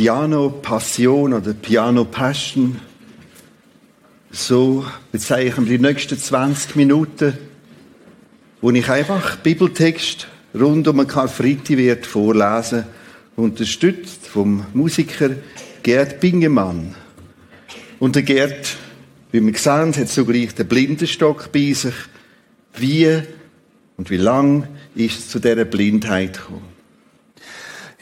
Piano 0.00 0.48
Passion 0.48 1.34
oder 1.34 1.52
Piano 1.52 2.06
Passion. 2.06 2.80
So 4.30 4.86
bezeichnen 5.12 5.68
wir 5.68 5.76
die 5.76 5.84
nächsten 5.84 6.16
20 6.16 6.74
Minuten, 6.74 7.36
wo 8.62 8.70
ich 8.70 8.88
einfach 8.88 9.36
Bibeltext 9.36 10.26
rund 10.58 10.88
um 10.88 11.06
Karfreitag 11.06 11.76
wird 11.76 12.06
vorlesen, 12.06 12.84
unterstützt 13.36 14.26
vom 14.26 14.64
Musiker 14.72 15.32
Gerd 15.82 16.18
Bingemann. 16.18 16.94
Und 17.98 18.16
der 18.16 18.22
Gerd, 18.22 18.78
wie 19.32 19.44
wir 19.44 19.52
gesehen 19.52 19.94
hat 19.94 20.08
zugleich 20.08 20.54
den 20.54 20.66
Blindenstock 20.66 21.52
bei 21.52 21.74
sich. 21.74 21.94
Wie 22.74 23.20
und 23.98 24.08
wie 24.08 24.16
lang 24.16 24.66
ist 24.94 25.18
es 25.18 25.28
zu 25.28 25.40
dieser 25.40 25.66
Blindheit 25.66 26.38
gekommen? 26.38 26.69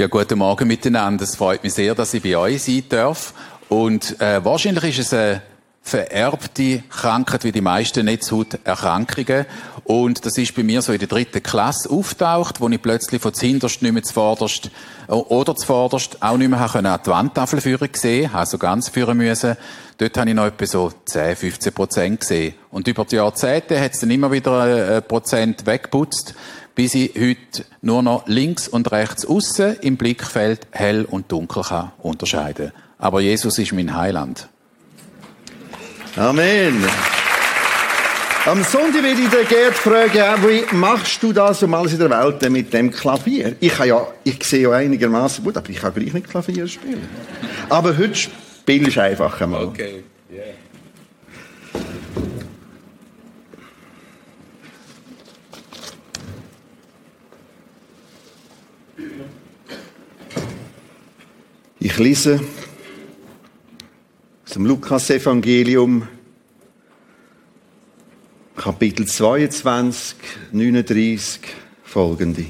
Ja, 0.00 0.06
guten 0.06 0.38
Morgen 0.38 0.68
miteinander. 0.68 1.24
Es 1.24 1.34
freut 1.34 1.64
mich 1.64 1.74
sehr, 1.74 1.92
dass 1.92 2.14
ich 2.14 2.22
bei 2.22 2.36
euch 2.36 2.62
sein 2.62 2.84
darf. 2.88 3.34
Und 3.68 4.20
äh, 4.20 4.44
wahrscheinlich 4.44 4.96
ist 4.96 5.06
es 5.06 5.12
eine 5.12 5.42
vererbte 5.82 6.84
Krankheit 6.88 7.42
wie 7.42 7.50
die 7.50 7.60
meisten 7.60 8.04
Netzhauterkrankungen. 8.04 9.44
Und 9.82 10.24
das 10.24 10.38
ist 10.38 10.54
bei 10.54 10.62
mir 10.62 10.82
so 10.82 10.92
in 10.92 11.00
der 11.00 11.08
dritten 11.08 11.42
Klasse 11.42 11.90
auftaucht, 11.90 12.60
wo 12.60 12.68
ich 12.68 12.80
plötzlich 12.80 13.20
von 13.20 13.34
zuhinterst 13.34 13.82
nicht 13.82 13.92
mehr 13.92 14.04
zuvorderst 14.04 14.70
oder 15.08 15.56
zuvorderst 15.56 16.22
auch 16.22 16.36
nicht 16.36 16.50
mehr 16.50 16.60
an 16.60 17.00
die 17.04 17.10
Wandtafel 17.10 17.60
führen 17.60 17.90
gesehen, 17.90 18.32
also 18.32 18.56
ganz 18.56 18.90
führen 18.90 19.18
müssen. 19.18 19.56
Dort 19.96 20.16
habe 20.16 20.30
ich 20.30 20.36
noch 20.36 20.46
etwa 20.46 20.64
so 20.64 20.92
10, 21.06 21.34
15 21.34 21.72
Prozent 21.72 22.20
gesehen. 22.20 22.54
Und 22.70 22.86
über 22.86 23.04
die 23.04 23.16
Jahrzehnte 23.16 23.80
hat 23.80 23.94
es 23.94 23.98
dann 23.98 24.12
immer 24.12 24.30
wieder 24.30 24.62
ein 24.62 25.02
Prozent 25.02 25.66
weggeputzt 25.66 26.36
bis 26.78 26.94
ich 26.94 27.10
heute 27.16 27.64
nur 27.82 28.04
noch 28.04 28.28
links 28.28 28.68
und 28.68 28.92
rechts 28.92 29.26
außen 29.26 29.78
im 29.80 29.96
Blickfeld 29.96 30.60
hell 30.70 31.04
und 31.10 31.32
dunkel 31.32 31.64
kann 31.64 31.90
unterscheiden. 31.98 32.70
Aber 32.98 33.20
Jesus 33.20 33.58
ist 33.58 33.72
mein 33.72 33.96
Heiland. 33.96 34.48
Amen. 36.14 36.84
Am 38.46 38.62
Sonntag 38.62 39.02
werde 39.02 39.20
ich 39.20 39.28
den 39.28 39.48
Gerd 39.48 39.74
fragen, 39.74 40.48
wie 40.48 40.72
machst 40.76 41.20
du 41.20 41.32
das 41.32 41.64
um 41.64 41.74
alles 41.74 41.94
in 41.94 41.98
der 41.98 42.10
Welt 42.10 42.48
mit 42.48 42.72
dem 42.72 42.92
Klavier? 42.92 43.56
Ich, 43.58 43.76
ja, 43.80 44.06
ich 44.22 44.44
sehe 44.44 44.62
ja 44.62 44.70
einigermaßen 44.70 45.42
gut, 45.42 45.56
aber 45.56 45.68
ich 45.70 45.78
kann 45.78 45.92
gleich 45.92 46.12
nicht 46.12 46.30
Klavier 46.30 46.68
spielen. 46.68 47.08
Aber 47.68 47.98
heute 47.98 48.14
spielst 48.14 48.96
du 48.96 49.02
einfach 49.02 49.40
einmal. 49.40 49.64
Okay, 49.64 50.04
Ich 61.80 61.96
lese 61.96 62.40
aus 64.44 64.50
dem 64.54 64.66
Lukas-Evangelium, 64.66 66.08
Kapitel 68.56 69.06
22, 69.06 70.16
39, 70.50 71.40
folgende. 71.84 72.46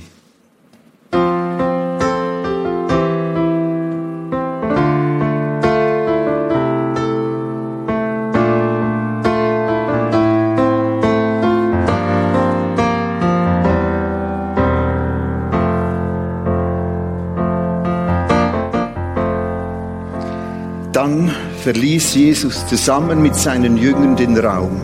Verließ 22.08 22.14
Jesus 22.14 22.66
zusammen 22.66 23.22
mit 23.22 23.34
seinen 23.34 23.76
Jüngern 23.76 24.16
den 24.16 24.38
Raum. 24.38 24.80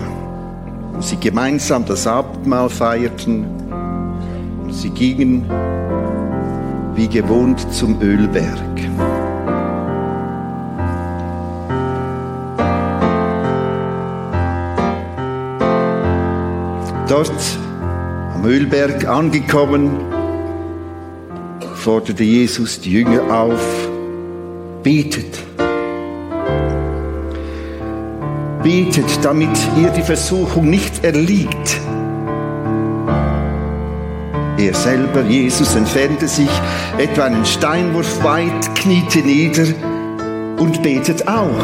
Und 0.93 1.03
sie 1.03 1.17
gemeinsam 1.17 1.85
das 1.87 2.07
Abendmahl 2.07 2.69
feierten. 2.69 3.47
Und 4.63 4.75
sie 4.75 4.91
gingen 4.91 5.47
wie 6.95 7.09
gewohnt 7.09 7.61
zum 7.73 8.01
Ölberg. 8.03 8.59
Dort 17.09 17.59
am 18.35 18.45
Ölberg 18.45 19.07
angekommen, 19.07 19.91
forderte 21.75 22.25
Jesus 22.25 22.81
die 22.81 22.93
Jünger 22.93 23.23
auf, 23.33 23.89
betet 24.83 25.54
betet, 28.75 29.25
damit 29.25 29.57
ihr 29.81 29.91
die 29.91 30.03
Versuchung 30.03 30.69
nicht 30.69 31.05
erliegt. 31.05 31.81
Er 34.59 34.75
selber, 34.75 35.23
Jesus, 35.23 35.77
entfernte 35.77 36.27
sich 36.27 36.49
etwa 36.99 37.25
einen 37.25 37.45
Steinwurf 37.45 38.25
weit, 38.25 38.75
kniete 38.75 39.21
nieder 39.21 39.67
und 40.59 40.83
betet 40.83 41.29
auch. 41.29 41.63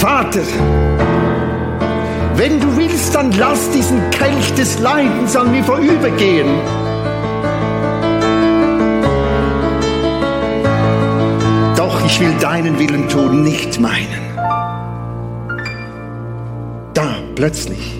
Vater, 0.00 0.42
wenn 2.34 2.58
du 2.58 2.76
willst, 2.76 3.14
dann 3.14 3.30
lass 3.38 3.70
diesen 3.70 4.10
Kelch 4.10 4.52
des 4.54 4.80
Leidens 4.80 5.36
an 5.36 5.52
mir 5.52 5.62
vorübergehen. 5.62 6.89
Ich 12.20 12.26
will 12.26 12.34
deinen 12.38 12.78
Willen 12.78 13.08
tun, 13.08 13.42
nicht 13.42 13.80
meinen. 13.80 14.20
Da 16.92 17.14
plötzlich 17.34 17.96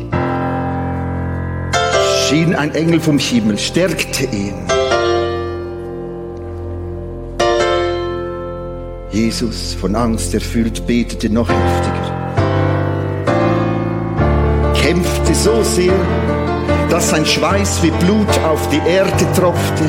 schien 2.28 2.54
ein 2.54 2.74
Engel 2.74 3.00
vom 3.00 3.18
Himmel, 3.18 3.58
stärkte 3.58 4.24
ihn. 4.24 4.54
Jesus, 9.10 9.74
von 9.74 9.96
Angst 9.96 10.34
erfüllt, 10.34 10.86
betete 10.86 11.30
noch 11.30 11.48
heftiger. 11.48 12.44
Kämpfte 14.74 15.34
so 15.34 15.62
sehr, 15.62 15.94
dass 16.90 17.08
sein 17.08 17.24
Schweiß 17.24 17.82
wie 17.82 17.90
Blut 18.04 18.38
auf 18.44 18.68
die 18.68 18.82
Erde 18.86 19.26
tropfte. 19.34 19.84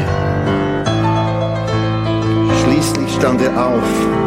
Schließlich 2.63 3.13
stand 3.15 3.41
er 3.41 3.67
auf, 3.67 4.20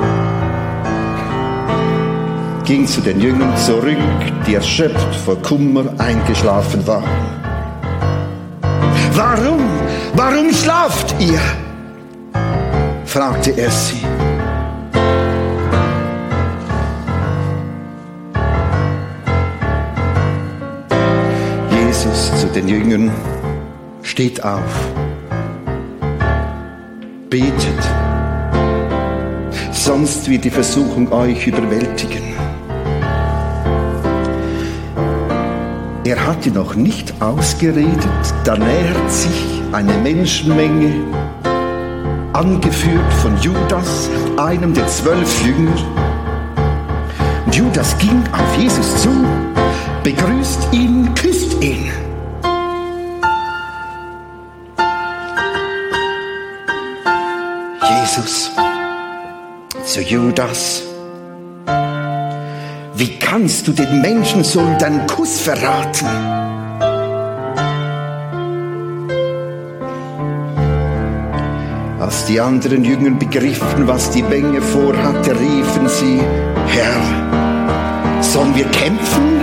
ging 2.64 2.86
zu 2.86 3.00
den 3.00 3.20
Jüngern 3.20 3.56
zurück, 3.56 3.96
die 4.46 4.54
erschöpft 4.54 5.14
vor 5.24 5.36
Kummer 5.42 5.84
eingeschlafen 5.98 6.86
waren. 6.86 7.04
Warum, 9.12 9.60
warum 10.14 10.52
schlaft 10.52 11.14
ihr? 11.20 11.40
fragte 13.04 13.52
er 13.52 13.70
sie. 13.70 14.02
Jesus 21.70 22.40
zu 22.40 22.46
den 22.48 22.66
Jüngern, 22.66 23.10
steht 24.02 24.42
auf, 24.42 24.90
betet 27.30 28.04
sonst 29.84 30.30
wird 30.30 30.44
die 30.44 30.50
Versuchung 30.50 31.12
euch 31.12 31.46
überwältigen. 31.46 32.43
Er 36.06 36.26
hatte 36.26 36.50
noch 36.50 36.74
nicht 36.74 37.14
ausgeredet, 37.22 37.96
da 38.44 38.58
nähert 38.58 39.10
sich 39.10 39.62
eine 39.72 39.94
Menschenmenge, 39.94 40.92
angeführt 42.34 43.12
von 43.22 43.34
Judas, 43.40 44.10
einem 44.36 44.74
der 44.74 44.86
zwölf 44.86 45.42
Jünger. 45.46 45.72
Und 47.46 47.56
Judas 47.56 47.96
ging 47.96 48.22
auf 48.32 48.58
Jesus 48.58 49.00
zu, 49.00 49.08
begrüßt 50.02 50.68
ihn, 50.72 51.14
küsst 51.14 51.54
ihn. 51.62 51.90
Jesus 58.02 58.50
zu 59.86 60.02
Judas. 60.02 60.83
Kannst 63.36 63.66
du 63.66 63.72
den 63.72 64.00
Menschen 64.00 64.44
so 64.44 64.60
deinen 64.78 65.08
Kuss 65.08 65.40
verraten? 65.40 66.06
Als 71.98 72.26
die 72.26 72.40
anderen 72.40 72.84
Jünger 72.84 73.10
begriffen, 73.18 73.88
was 73.88 74.08
die 74.10 74.22
Menge 74.22 74.62
vorhatte, 74.62 75.32
riefen 75.32 75.88
sie, 75.88 76.20
Herr, 76.68 78.22
sollen 78.22 78.54
wir 78.54 78.66
kämpfen? 78.66 79.40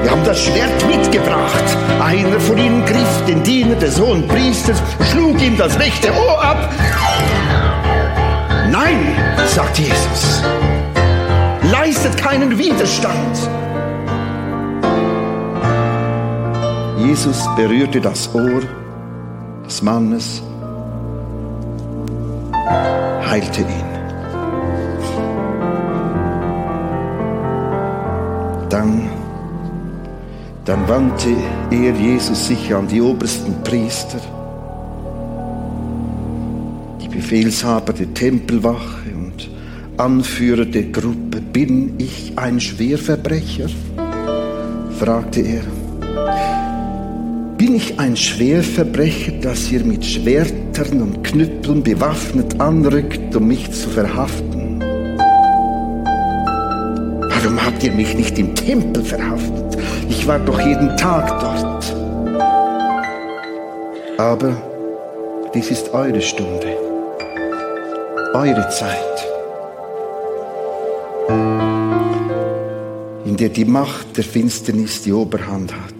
Wir 0.00 0.10
haben 0.10 0.24
das 0.24 0.42
Schwert 0.42 0.86
mitgebracht. 0.86 1.64
Einer 2.02 2.40
von 2.40 2.56
ihnen 2.56 2.82
griff 2.86 3.24
den 3.28 3.42
Diener 3.42 3.74
des 3.74 4.00
hohen 4.00 4.26
Priesters, 4.26 4.82
schlug 5.10 5.38
ihm 5.42 5.58
das 5.58 5.78
rechte 5.78 6.10
Ohr 6.14 6.42
ab. 6.42 6.72
Nein, 8.70 9.14
sagt 9.54 9.78
Jesus, 9.78 10.42
leistet 11.70 12.16
keinen 12.16 12.56
Widerstand. 12.58 13.36
Jesus 16.98 17.46
berührte 17.56 18.00
das 18.00 18.34
Ohr 18.34 18.62
des 19.64 19.82
Mannes, 19.82 20.42
heilte 23.28 23.60
ihn. 23.60 23.88
Dann, 28.68 29.08
dann 30.64 30.88
wandte 30.88 31.30
er 31.70 31.92
Jesus 31.92 32.46
sich 32.46 32.74
an 32.74 32.88
die 32.88 33.00
obersten 33.00 33.62
Priester, 33.62 34.20
die 37.00 37.08
Befehlshaber 37.08 37.92
der 37.92 38.12
Tempelwache 38.12 39.14
und 39.14 39.48
Anführer 39.98 40.64
der 40.64 40.84
Gruppe. 40.84 41.40
Bin 41.52 41.94
ich 41.98 42.32
ein 42.36 42.60
Schwerverbrecher? 42.60 43.68
fragte 44.98 45.40
er. 45.40 45.62
Bin 47.56 47.74
ich 47.74 47.98
ein 47.98 48.16
Schwerverbrecher, 48.16 49.32
dass 49.42 49.70
ihr 49.72 49.84
mit 49.84 50.04
Schwertern 50.04 51.02
und 51.02 51.24
Knüppeln 51.24 51.82
bewaffnet 51.82 52.60
anrückt, 52.60 53.34
um 53.34 53.48
mich 53.48 53.72
zu 53.72 53.90
verhaften? 53.90 54.80
Warum 57.28 57.64
habt 57.64 57.82
ihr 57.82 57.92
mich 57.92 58.14
nicht 58.14 58.38
im 58.38 58.54
Tempel 58.54 59.02
verhaftet? 59.02 59.82
Ich 60.08 60.26
war 60.28 60.38
doch 60.38 60.60
jeden 60.60 60.96
Tag 60.96 61.40
dort. 61.40 61.96
Aber 64.18 64.56
dies 65.54 65.70
ist 65.72 65.92
eure 65.92 66.20
Stunde, 66.20 66.76
eure 68.34 68.68
Zeit, 68.68 69.27
der 73.38 73.48
die 73.50 73.64
Macht 73.64 74.16
der 74.16 74.24
Finsternis 74.24 75.02
die 75.02 75.12
Oberhand 75.12 75.72
hat. 75.72 75.94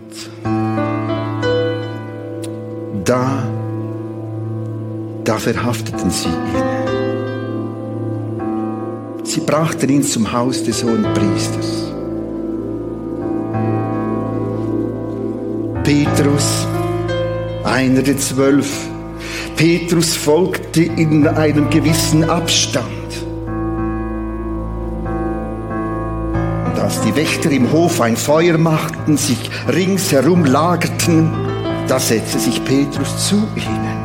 Da, 3.04 3.48
da 5.24 5.38
verhafteten 5.38 6.10
sie 6.10 6.28
ihn. 6.28 6.78
Sie 9.24 9.40
brachten 9.40 9.88
ihn 9.88 10.02
zum 10.02 10.32
Haus 10.32 10.64
des 10.64 10.82
hohen 10.82 11.04
Priesters. 11.14 11.92
Petrus, 15.84 16.66
einer 17.64 18.02
der 18.02 18.18
zwölf, 18.18 18.88
Petrus 19.56 20.16
folgte 20.16 20.82
in 20.82 21.26
einem 21.26 21.70
gewissen 21.70 22.24
Abstand. 22.28 22.97
Die 27.08 27.16
Wächter 27.16 27.50
im 27.50 27.72
Hof 27.72 28.02
ein 28.02 28.16
Feuer 28.16 28.58
machten, 28.58 29.16
sich 29.16 29.38
ringsherum 29.66 30.44
lagerten, 30.44 31.30
da 31.86 31.98
setzte 31.98 32.38
sich 32.38 32.62
Petrus 32.64 33.28
zu 33.28 33.36
ihnen. 33.56 33.98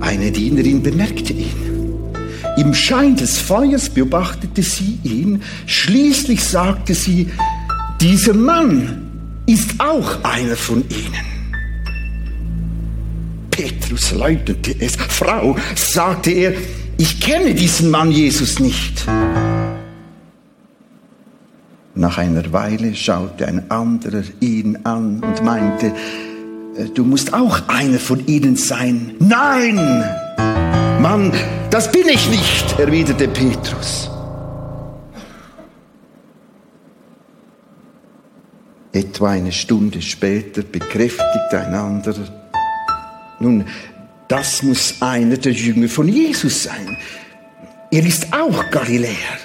Eine 0.00 0.30
Dienerin 0.30 0.82
bemerkte 0.82 1.34
ihn. 1.34 1.50
Im 2.56 2.72
Schein 2.72 3.16
des 3.16 3.38
Feuers 3.38 3.90
beobachtete 3.90 4.62
sie 4.62 4.98
ihn. 5.02 5.42
Schließlich 5.66 6.42
sagte 6.42 6.94
sie, 6.94 7.30
dieser 8.00 8.32
Mann 8.32 9.03
ist 9.46 9.80
auch 9.80 10.22
einer 10.24 10.56
von 10.56 10.84
ihnen. 10.88 11.34
Petrus 13.50 14.12
leugnete 14.12 14.74
es. 14.80 14.96
Frau, 14.96 15.56
sagte 15.74 16.30
er, 16.30 16.54
ich 16.96 17.20
kenne 17.20 17.54
diesen 17.54 17.90
Mann 17.90 18.10
Jesus 18.10 18.58
nicht. 18.58 19.06
Nach 21.94 22.18
einer 22.18 22.52
Weile 22.52 22.94
schaute 22.94 23.46
ein 23.46 23.70
anderer 23.70 24.24
ihn 24.40 24.78
an 24.82 25.20
und 25.20 25.44
meinte, 25.44 25.86
äh, 26.76 26.86
du 26.92 27.04
musst 27.04 27.32
auch 27.32 27.68
einer 27.68 28.00
von 28.00 28.26
ihnen 28.26 28.56
sein. 28.56 29.12
Nein! 29.20 30.04
Mann, 31.00 31.32
das 31.70 31.90
bin 31.92 32.08
ich 32.08 32.28
nicht, 32.28 32.78
erwiderte 32.78 33.28
Petrus. 33.28 34.10
Etwa 38.94 39.32
eine 39.32 39.50
Stunde 39.50 40.00
später 40.00 40.62
bekräftigte 40.62 41.58
ein 41.58 41.74
anderer, 41.74 42.28
nun, 43.40 43.66
das 44.28 44.62
muss 44.62 44.94
einer 45.00 45.36
der 45.36 45.52
Jünger 45.52 45.88
von 45.88 46.08
Jesus 46.08 46.62
sein. 46.62 46.96
Er 47.90 48.06
ist 48.06 48.32
auch 48.32 48.70
Galiläer. 48.70 49.38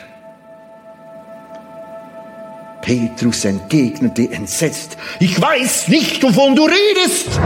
Petrus 2.81 3.43
entgegnete 3.43 4.31
entsetzt, 4.31 4.97
ich 5.19 5.39
weiß 5.39 5.89
nicht, 5.89 6.21
wovon 6.23 6.55
du 6.55 6.65
redest. 6.65 7.39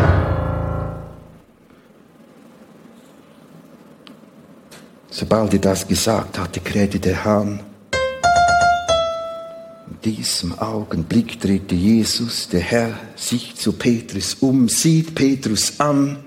Sobald 5.09 5.53
er 5.53 5.59
das 5.59 5.87
gesagt 5.87 6.37
hatte, 6.37 6.59
krähte 6.59 6.99
der 6.99 7.23
Hahn. 7.23 7.61
Diesem 10.03 10.59
Augenblick 10.59 11.39
drehte 11.39 11.75
Jesus, 11.75 12.49
der 12.49 12.59
Herr, 12.59 12.99
sich 13.15 13.55
zu 13.55 13.71
Petrus 13.71 14.35
um, 14.41 14.67
sieht 14.67 15.15
Petrus 15.15 15.79
an. 15.79 16.17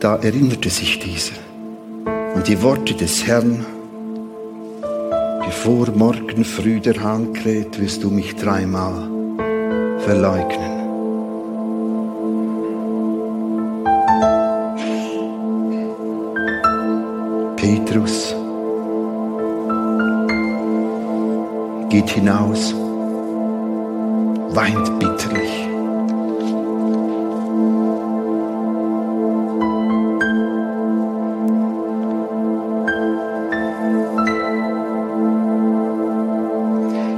Da 0.00 0.16
erinnerte 0.16 0.68
sich 0.68 0.98
dieser 0.98 1.32
an 2.34 2.44
die 2.44 2.60
Worte 2.62 2.92
des 2.92 3.26
Herrn, 3.26 3.64
bevor 5.46 5.90
morgen 5.92 6.44
früh 6.44 6.80
der 6.80 7.02
Hahn 7.02 7.32
kräht, 7.32 7.80
wirst 7.80 8.04
du 8.04 8.10
mich 8.10 8.36
dreimal 8.36 9.08
verleugnen. 10.00 10.77
Petrus. 17.88 18.34
Geht 21.88 22.10
hinaus, 22.10 22.74
weint 24.50 24.98
bitterlich. 24.98 25.68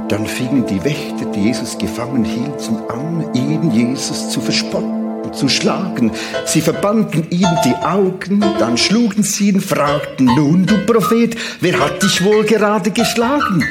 Dann 0.07 0.25
fingen 0.25 0.65
die 0.65 0.81
Wächter, 0.85 1.25
die 1.25 1.41
Jesus 1.41 1.77
gefangen 1.77 2.23
hielten, 2.23 2.77
an, 2.87 3.25
ihn, 3.33 3.71
Jesus, 3.71 4.29
zu 4.29 4.39
verspotten, 4.39 5.00
zu 5.33 5.49
schlagen. 5.49 6.11
Sie 6.45 6.61
verbanden 6.61 7.27
ihm 7.29 7.47
die 7.65 7.75
Augen, 7.75 8.41
dann 8.59 8.77
schlugen 8.77 9.23
sie 9.23 9.49
ihn, 9.49 9.61
fragten, 9.61 10.25
nun, 10.25 10.65
du 10.65 10.77
Prophet, 10.85 11.35
wer 11.59 11.79
hat 11.79 12.01
dich 12.03 12.23
wohl 12.23 12.43
gerade 12.43 12.91
geschlagen? 12.91 13.63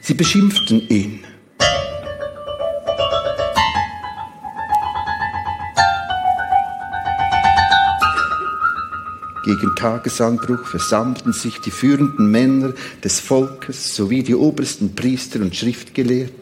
Sie 0.00 0.14
beschimpften 0.14 0.88
ihn. 0.88 1.24
Gegen 9.44 9.74
Tagesanbruch 9.74 10.66
versammelten 10.66 11.32
sich 11.32 11.58
die 11.58 11.72
führenden 11.72 12.30
Männer 12.30 12.74
des 13.02 13.18
Volkes 13.18 13.94
sowie 13.94 14.22
die 14.22 14.36
obersten 14.36 14.94
Priester 14.94 15.40
und 15.40 15.56
Schriftgelehrten. 15.56 16.36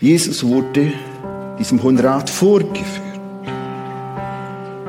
Jesus 0.00 0.42
wurde 0.42 0.92
diesem 1.58 1.82
Hohen 1.82 1.98
Rat 1.98 2.30
vorgeführt. 2.30 3.02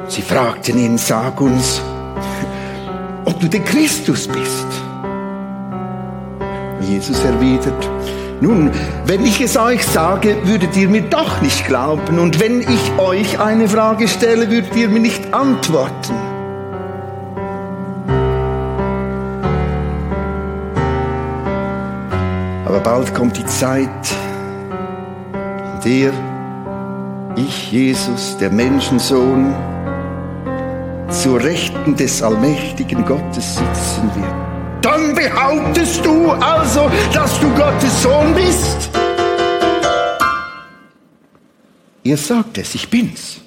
Sie 0.07 0.21
fragten 0.21 0.77
ihn, 0.77 0.97
sag 0.97 1.39
uns, 1.41 1.81
ob 3.25 3.39
du 3.39 3.47
der 3.47 3.61
Christus 3.61 4.27
bist. 4.27 4.67
Jesus 6.81 7.23
erwidert, 7.23 7.89
nun, 8.39 8.71
wenn 9.05 9.25
ich 9.25 9.41
es 9.41 9.57
euch 9.57 9.83
sage, 9.83 10.37
würdet 10.43 10.77
ihr 10.77 10.87
mir 10.87 11.01
doch 11.01 11.41
nicht 11.41 11.65
glauben. 11.65 12.19
Und 12.19 12.39
wenn 12.39 12.61
ich 12.61 12.99
euch 12.99 13.39
eine 13.39 13.67
Frage 13.67 14.07
stelle, 14.07 14.49
würdet 14.51 14.75
ihr 14.75 14.89
mir 14.89 14.99
nicht 14.99 15.33
antworten. 15.33 16.13
Aber 22.65 22.79
bald 22.79 23.13
kommt 23.15 23.37
die 23.37 23.45
Zeit, 23.45 23.89
der 25.83 26.11
ich, 27.37 27.71
Jesus, 27.71 28.37
der 28.37 28.49
Menschensohn, 28.49 29.53
zur 31.09 31.41
Rechten 31.41 31.95
des 31.95 32.21
allmächtigen 32.21 33.05
Gottes 33.05 33.55
sitzen 33.55 34.11
wird. 34.15 34.33
Dann 34.81 35.15
behauptest 35.15 36.05
du 36.05 36.31
also, 36.31 36.89
dass 37.13 37.39
du 37.39 37.49
Gottes 37.51 38.03
Sohn 38.03 38.33
bist? 38.33 38.89
Ihr 42.03 42.17
sagt 42.17 42.57
es, 42.57 42.75
ich 42.75 42.89
bin's. 42.89 43.41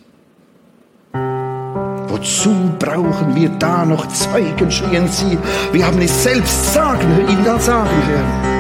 Wozu 2.09 2.73
brauchen 2.79 3.35
wir 3.35 3.49
da 3.51 3.85
noch 3.85 4.07
Zeugen, 4.09 4.71
schrien 4.71 5.09
sie. 5.09 5.39
Wir 5.73 5.87
haben 5.87 6.01
es 6.01 6.23
selbst 6.23 6.75
sagen, 6.75 7.29
ihn 7.29 7.45
da 7.45 7.59
sagen 7.59 7.89
hören. 8.07 8.60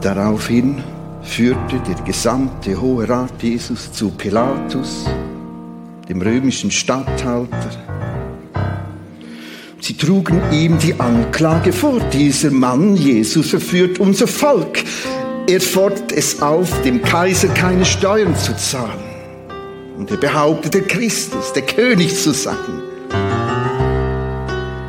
Daraufhin 0.00 0.82
führte 1.22 1.80
der 1.86 1.96
gesamte 2.04 2.80
Hohe 2.80 3.08
Rat 3.08 3.42
Jesus 3.42 3.92
zu 3.92 4.10
Pilatus, 4.10 5.06
dem 6.08 6.22
römischen 6.22 6.70
Statthalter. 6.70 7.70
Sie 9.80 9.96
trugen 9.96 10.40
ihm 10.52 10.78
die 10.78 10.98
Anklage 11.00 11.72
vor. 11.72 12.00
Dieser 12.12 12.50
Mann, 12.50 12.94
Jesus, 12.94 13.50
verführt 13.50 13.98
unser 13.98 14.26
Volk. 14.26 14.84
Er 15.48 15.60
fordert 15.60 16.12
es 16.12 16.42
auf, 16.42 16.82
dem 16.82 17.02
Kaiser 17.02 17.48
keine 17.48 17.84
Steuern 17.84 18.36
zu 18.36 18.54
zahlen. 18.56 19.00
Und 19.96 20.10
er 20.10 20.18
behauptet, 20.18 20.74
der 20.74 20.82
Christus, 20.82 21.52
der 21.54 21.62
König 21.62 22.14
zu 22.14 22.32
sein. 22.32 22.56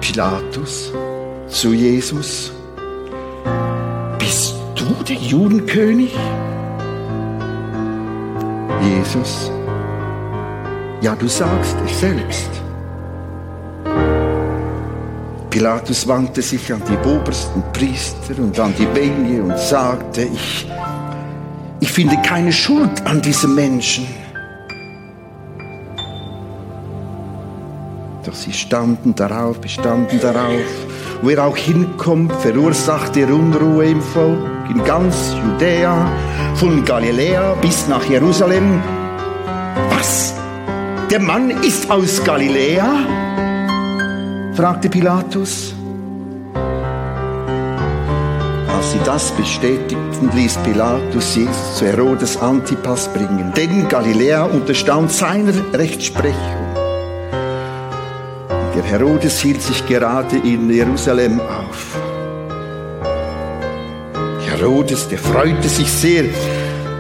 Pilatus 0.02 0.92
zu 1.48 1.74
Jesus. 1.74 2.52
Der 4.90 5.16
Judenkönig? 5.16 6.16
Jesus, 8.82 9.52
ja, 11.02 11.16
du 11.16 11.28
sagst 11.28 11.76
es 11.86 12.00
selbst. 12.00 12.50
Pilatus 15.50 16.08
wandte 16.08 16.42
sich 16.42 16.72
an 16.72 16.82
die 16.88 17.10
obersten 17.10 17.64
Priester 17.74 18.36
und 18.38 18.60
an 18.60 18.74
die 18.78 18.86
Menge 18.86 19.42
und 19.44 19.58
sagte, 19.58 20.22
ich, 20.32 20.68
ich 21.80 21.92
finde 21.92 22.18
keine 22.24 22.52
Schuld 22.52 23.06
an 23.06 23.22
diesem 23.22 23.56
Menschen. 23.56 24.08
Doch 28.24 28.36
sie 28.36 28.54
standen 28.54 29.16
darauf, 29.16 29.60
bestanden 29.60 30.20
darauf, 30.20 30.66
wo 31.22 31.30
er 31.30 31.46
auch 31.46 31.58
hinkommt, 31.58 32.34
verursachte 32.34 33.22
er 33.22 33.34
Unruhe 33.34 33.86
im 33.86 34.02
Volk, 34.02 34.40
in 34.70 34.84
ganz 34.84 35.36
Judäa, 35.44 36.08
von 36.56 36.86
Galiläa 36.86 37.56
bis 37.62 37.88
nach 37.88 38.04
Jerusalem. 38.06 38.82
Was? 39.90 40.34
Der 41.10 41.20
Mann 41.20 41.50
ist 41.64 41.90
aus 41.90 42.24
Galiläa? 42.24 42.88
fragte 44.54 44.90
Pilatus. 44.90 45.74
Als 48.68 48.92
sie 48.92 49.00
das 49.06 49.32
bestätigten, 49.32 50.30
ließ 50.34 50.58
Pilatus 50.64 51.36
Jesus 51.36 51.76
zu 51.78 51.86
Herodes 51.86 52.38
Antipas 52.38 53.08
bringen, 53.14 53.52
denn 53.56 53.88
Galiläa 53.88 54.44
unterstand 54.44 55.12
seiner 55.12 55.54
Rechtsprechung. 55.74 56.59
Der 58.80 58.88
Herodes 58.92 59.42
hielt 59.42 59.62
sich 59.62 59.86
gerade 59.88 60.38
in 60.38 60.70
Jerusalem 60.70 61.42
auf. 61.42 62.00
Herodes, 64.48 65.10
der 65.10 65.18
freute 65.18 65.68
sich 65.68 65.92
sehr, 65.92 66.24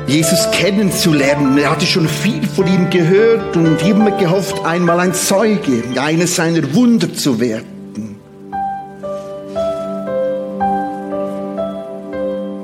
Jesus 0.05 0.51
kennenzulernen. 0.51 1.57
Er 1.57 1.71
hatte 1.71 1.85
schon 1.85 2.09
viel 2.09 2.45
von 2.45 2.67
ihm 2.67 2.89
gehört 2.89 3.55
und 3.55 3.81
immer 3.81 4.11
gehofft, 4.11 4.65
einmal 4.65 4.99
ein 4.99 5.13
Zeuge, 5.13 5.81
eines 5.97 6.35
seiner 6.35 6.73
Wunder 6.73 7.13
zu 7.13 7.39
werden. 7.39 8.19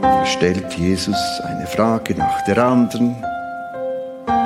Er 0.02 0.26
stellt 0.26 0.74
Jesus 0.74 1.16
eine 1.48 1.68
Frage 1.68 2.16
nach 2.16 2.44
der 2.44 2.58
anderen, 2.58 3.16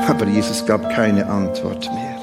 aber 0.08 0.28
Jesus 0.28 0.64
gab 0.64 0.88
keine 0.94 1.26
Antwort 1.26 1.92
mehr. 1.92 2.19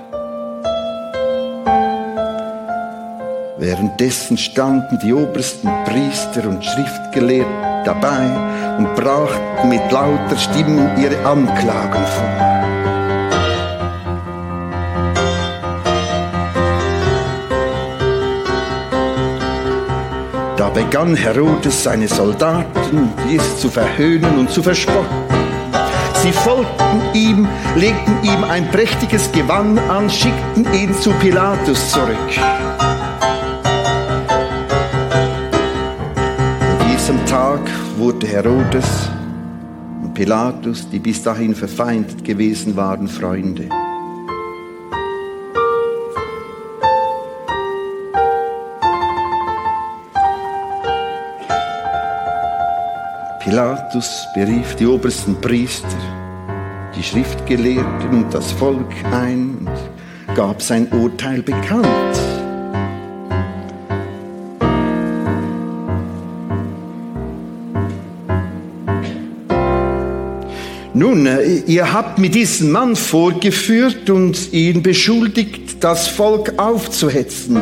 Währenddessen 3.59 4.37
standen 4.37 4.99
die 5.03 5.15
obersten 5.15 5.71
Priester 5.87 6.47
und 6.47 6.63
Schriftgelehrten 6.63 7.55
dabei 7.87 8.77
und 8.77 8.95
brachten 8.95 9.71
mit 9.71 9.91
lauter 9.91 10.37
Stimmen 10.37 10.91
ihre 10.99 11.17
Anklagen 11.25 12.05
vor. 12.05 12.57
Da 20.59 20.69
begann 20.69 21.17
Herodes 21.17 21.83
seine 21.83 22.09
Soldaten, 22.09 23.11
Jesus 23.27 23.59
zu 23.59 23.71
verhöhnen 23.71 24.39
und 24.39 24.51
zu 24.51 24.63
verspotten. 24.63 25.25
Sie 26.23 26.33
folgten 26.33 27.01
ihm, 27.15 27.49
legten 27.75 28.23
ihm 28.23 28.45
ein 28.45 28.71
prächtiges 28.71 29.33
Gewand 29.33 29.79
an, 29.89 30.11
schickten 30.11 30.71
ihn 30.75 30.93
zu 31.01 31.11
Pilatus 31.13 31.91
zurück. 31.91 32.76
Wurde 37.97 38.27
Herodes 38.27 39.09
und 40.03 40.13
Pilatus, 40.15 40.89
die 40.91 40.99
bis 40.99 41.23
dahin 41.23 41.55
verfeindet 41.55 42.25
gewesen 42.25 42.77
waren, 42.77 43.09
Freunde. 43.09 43.69
Pilatus 53.41 54.27
berief 54.35 54.75
die 54.75 54.87
obersten 54.87 55.41
Priester, 55.41 55.87
die 56.97 57.03
Schriftgelehrten 57.03 58.11
und 58.11 58.35
das 58.35 58.51
Volk 58.53 58.93
ein 59.13 59.59
und 59.61 60.35
gab 60.35 60.61
sein 60.61 60.89
Urteil 60.93 61.43
bekannt. 61.43 62.26
Nun, 70.97 71.27
äh, 71.27 71.57
ihr 71.67 71.93
habt 71.93 72.19
mit 72.19 72.35
diesem 72.35 72.71
Mann 72.71 72.97
vorgeführt 72.97 74.09
und 74.09 74.55
ihn 74.55 74.83
beschuldigt, 74.83 75.85
das 75.85 76.09
Volk 76.09 76.55
aufzuhetzen. 76.57 77.61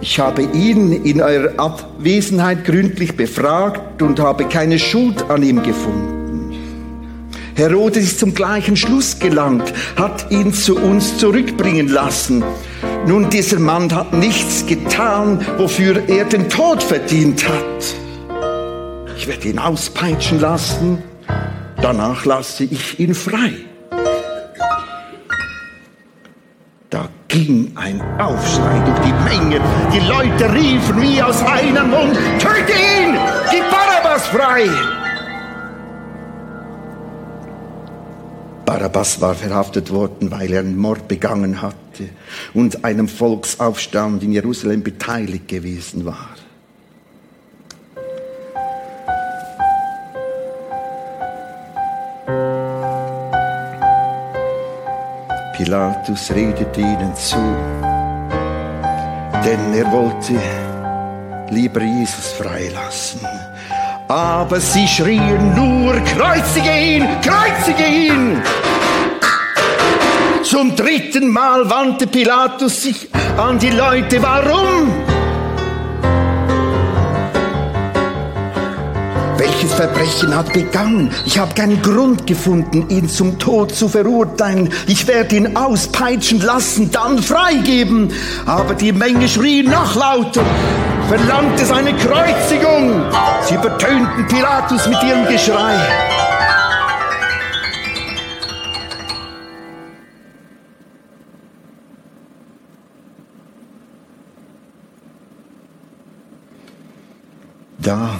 Ich 0.00 0.18
habe 0.18 0.42
ihn 0.42 1.04
in 1.04 1.22
eurer 1.22 1.56
Abwesenheit 1.56 2.64
gründlich 2.64 3.16
befragt 3.16 4.02
und 4.02 4.18
habe 4.18 4.46
keine 4.46 4.80
Schuld 4.80 5.30
an 5.30 5.44
ihm 5.44 5.62
gefunden. 5.62 6.52
Herodes 7.54 8.02
ist 8.02 8.18
zum 8.18 8.34
gleichen 8.34 8.74
Schluss 8.74 9.20
gelangt, 9.20 9.72
hat 9.94 10.28
ihn 10.32 10.52
zu 10.52 10.76
uns 10.78 11.18
zurückbringen 11.18 11.86
lassen. 11.86 12.42
Nun, 13.06 13.30
dieser 13.30 13.60
Mann 13.60 13.94
hat 13.94 14.12
nichts 14.12 14.66
getan, 14.66 15.46
wofür 15.58 16.08
er 16.08 16.24
den 16.24 16.48
Tod 16.48 16.82
verdient 16.82 17.48
hat. 17.48 17.94
Ich 19.16 19.28
werde 19.28 19.46
ihn 19.46 19.60
auspeitschen 19.60 20.40
lassen 20.40 20.98
danach 21.86 22.24
lasse 22.24 22.64
ich 22.64 22.98
ihn 22.98 23.14
frei. 23.14 23.52
Da 26.90 27.08
ging 27.28 27.72
ein 27.76 28.00
Aufschrei 28.18 28.78
durch 28.86 29.00
die 29.06 29.16
Menge. 29.28 29.60
Die 29.94 30.04
Leute 30.14 30.52
riefen 30.52 31.00
wie 31.00 31.22
aus 31.22 31.40
einem 31.44 31.90
Mund, 31.90 32.16
töte 32.40 32.72
ihn, 32.72 33.16
gib 33.52 33.64
Barabbas 33.70 34.26
frei. 34.26 34.68
Barabbas 38.64 39.20
war 39.20 39.36
verhaftet 39.36 39.92
worden, 39.92 40.32
weil 40.32 40.52
er 40.52 40.60
einen 40.60 40.76
Mord 40.76 41.06
begangen 41.06 41.62
hatte 41.62 42.08
und 42.52 42.84
einem 42.84 43.06
Volksaufstand 43.06 44.24
in 44.24 44.32
Jerusalem 44.32 44.82
beteiligt 44.82 45.46
gewesen 45.46 46.04
war. 46.04 46.35
Pilatus 55.66 56.30
redete 56.30 56.80
ihnen 56.80 57.12
zu, 57.16 57.42
denn 59.44 59.74
er 59.74 59.90
wollte 59.90 60.40
lieber 61.50 61.82
Jesus 61.82 62.34
freilassen. 62.38 63.20
Aber 64.06 64.60
sie 64.60 64.86
schrien 64.86 65.56
nur, 65.56 65.94
kreuzige 65.94 66.70
ihn, 66.70 67.08
kreuzige 67.20 67.84
ihn! 67.84 68.40
Zum 70.44 70.76
dritten 70.76 71.26
Mal 71.30 71.68
wandte 71.68 72.06
Pilatus 72.06 72.82
sich 72.82 73.08
an 73.36 73.58
die 73.58 73.70
Leute. 73.70 74.22
Warum? 74.22 75.15
Verbrechen 79.76 80.34
hat 80.34 80.54
begangen? 80.54 81.10
Ich 81.26 81.38
habe 81.38 81.52
keinen 81.52 81.82
Grund 81.82 82.26
gefunden, 82.26 82.88
ihn 82.88 83.10
zum 83.10 83.38
Tod 83.38 83.74
zu 83.74 83.90
verurteilen. 83.90 84.72
Ich 84.86 85.06
werde 85.06 85.36
ihn 85.36 85.54
auspeitschen 85.54 86.40
lassen, 86.40 86.90
dann 86.90 87.22
freigeben. 87.22 88.10
Aber 88.46 88.72
die 88.72 88.92
Menge 88.92 89.28
schrie 89.28 89.62
noch 89.62 89.94
lauter, 89.94 90.42
verlangte 91.08 91.66
seine 91.66 91.92
Kreuzigung. 91.94 93.02
Sie 93.46 93.54
übertönten 93.54 94.26
Pilatus 94.28 94.86
mit 94.88 95.02
ihrem 95.02 95.26
Geschrei. 95.26 95.76
Da 107.78 108.16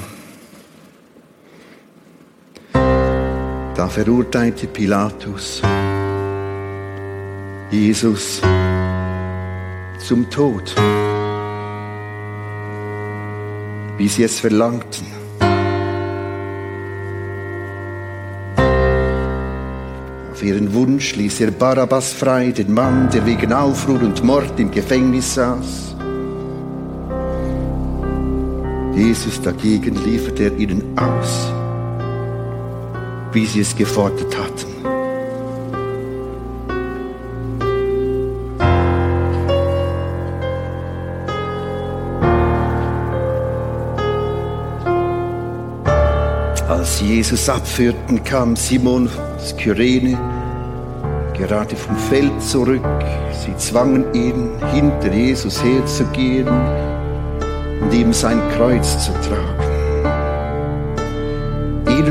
Da 3.77 3.89
verurteilte 3.89 4.67
Pilatus 4.69 5.61
Jesus 7.71 8.41
zum 9.99 10.31
Tod, 10.31 10.75
wie 13.99 14.09
sie 14.09 14.23
es 14.23 14.41
verlangten. 14.41 15.07
Auf 20.33 20.43
ihren 20.43 20.73
Wunsch 20.73 21.15
ließ 21.17 21.41
er 21.43 21.51
Barabbas 21.51 22.15
frei, 22.15 22.53
den 22.53 22.73
Mann, 22.73 23.11
der 23.11 23.27
wegen 23.27 23.53
Aufruhr 23.53 24.01
und 24.01 24.25
Mord 24.25 24.59
im 24.59 24.71
Gefängnis 24.71 25.35
saß. 25.35 25.97
Jesus 28.95 29.43
dagegen 29.43 30.03
lieferte 30.03 30.45
er 30.45 30.57
ihnen 30.57 30.97
aus 30.99 31.66
wie 33.37 33.45
sie 33.45 33.61
es 33.61 33.77
gefordert 33.77 34.35
hatten. 34.35 34.67
Als 46.67 47.03
Jesus 47.03 47.47
abführten, 47.51 48.25
kam 48.25 48.57
Simon 48.57 49.11
aus 49.37 49.55
Kyrene 49.59 50.19
gerade 51.35 51.77
vom 51.77 51.95
Feld 52.09 52.43
zurück. 52.43 52.81
Sie 53.45 53.55
zwangen 53.59 54.07
ihn, 54.15 54.53
hinter 54.73 55.13
Jesus 55.13 55.63
herzugehen 55.63 56.49
und 57.83 57.93
ihm 57.93 58.15
sein 58.15 58.41
Kreuz 58.57 59.05
zu 59.05 59.13
tragen. 59.29 59.56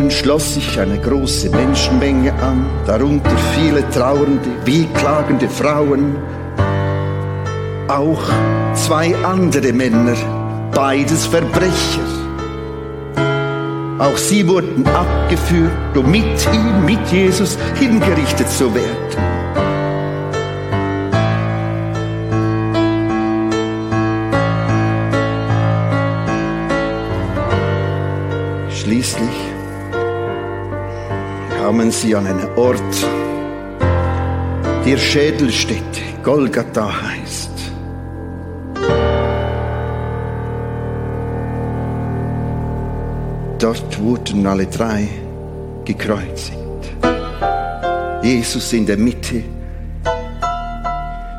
Ihnen 0.05 0.11
schloss 0.11 0.53
sich 0.53 0.79
eine 0.79 0.99
große 0.99 1.49
Menschenmenge 1.49 2.31
an, 2.33 2.67
darunter 2.85 3.35
viele 3.55 3.89
trauernde, 3.89 4.51
wehklagende 4.63 5.49
Frauen, 5.49 6.15
auch 7.87 8.21
zwei 8.75 9.15
andere 9.23 9.73
Männer, 9.73 10.15
beides 10.75 11.25
Verbrecher. 11.25 12.05
Auch 13.97 14.17
sie 14.17 14.47
wurden 14.47 14.85
abgeführt, 14.85 15.97
um 15.97 16.11
mit 16.11 16.47
ihm, 16.53 16.85
mit 16.85 17.07
Jesus 17.11 17.57
hingerichtet 17.79 18.47
zu 18.47 18.75
werden. 18.75 19.24
Kamen 31.75 31.91
sie 31.91 32.15
an 32.15 32.25
einen 32.25 32.47
Ort, 32.55 32.95
der 34.85 34.97
Schädelstätte, 34.97 36.01
Golgatha 36.23 36.89
heißt. 37.01 37.51
Dort 43.59 43.99
wurden 43.99 44.47
alle 44.47 44.67
drei 44.67 45.09
gekreuzigt. 45.83 46.55
Jesus 48.23 48.71
in 48.71 48.85
der 48.85 48.97
Mitte, 48.97 49.43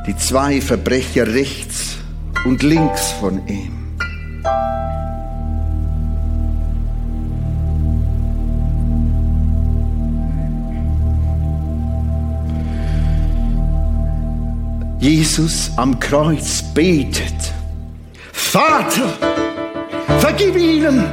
die 0.07 0.16
zwei 0.18 0.61
Verbrecher 0.61 1.29
rechts 1.29 1.96
und 2.44 2.62
links 2.62 3.11
von 3.12 3.40
ihm. 3.49 3.86
Jesus 15.07 15.71
am 15.77 16.01
Kreuz 16.01 16.64
betet, 16.75 17.53
Vater, 18.33 19.09
vergib 20.19 20.57
ihnen, 20.57 21.05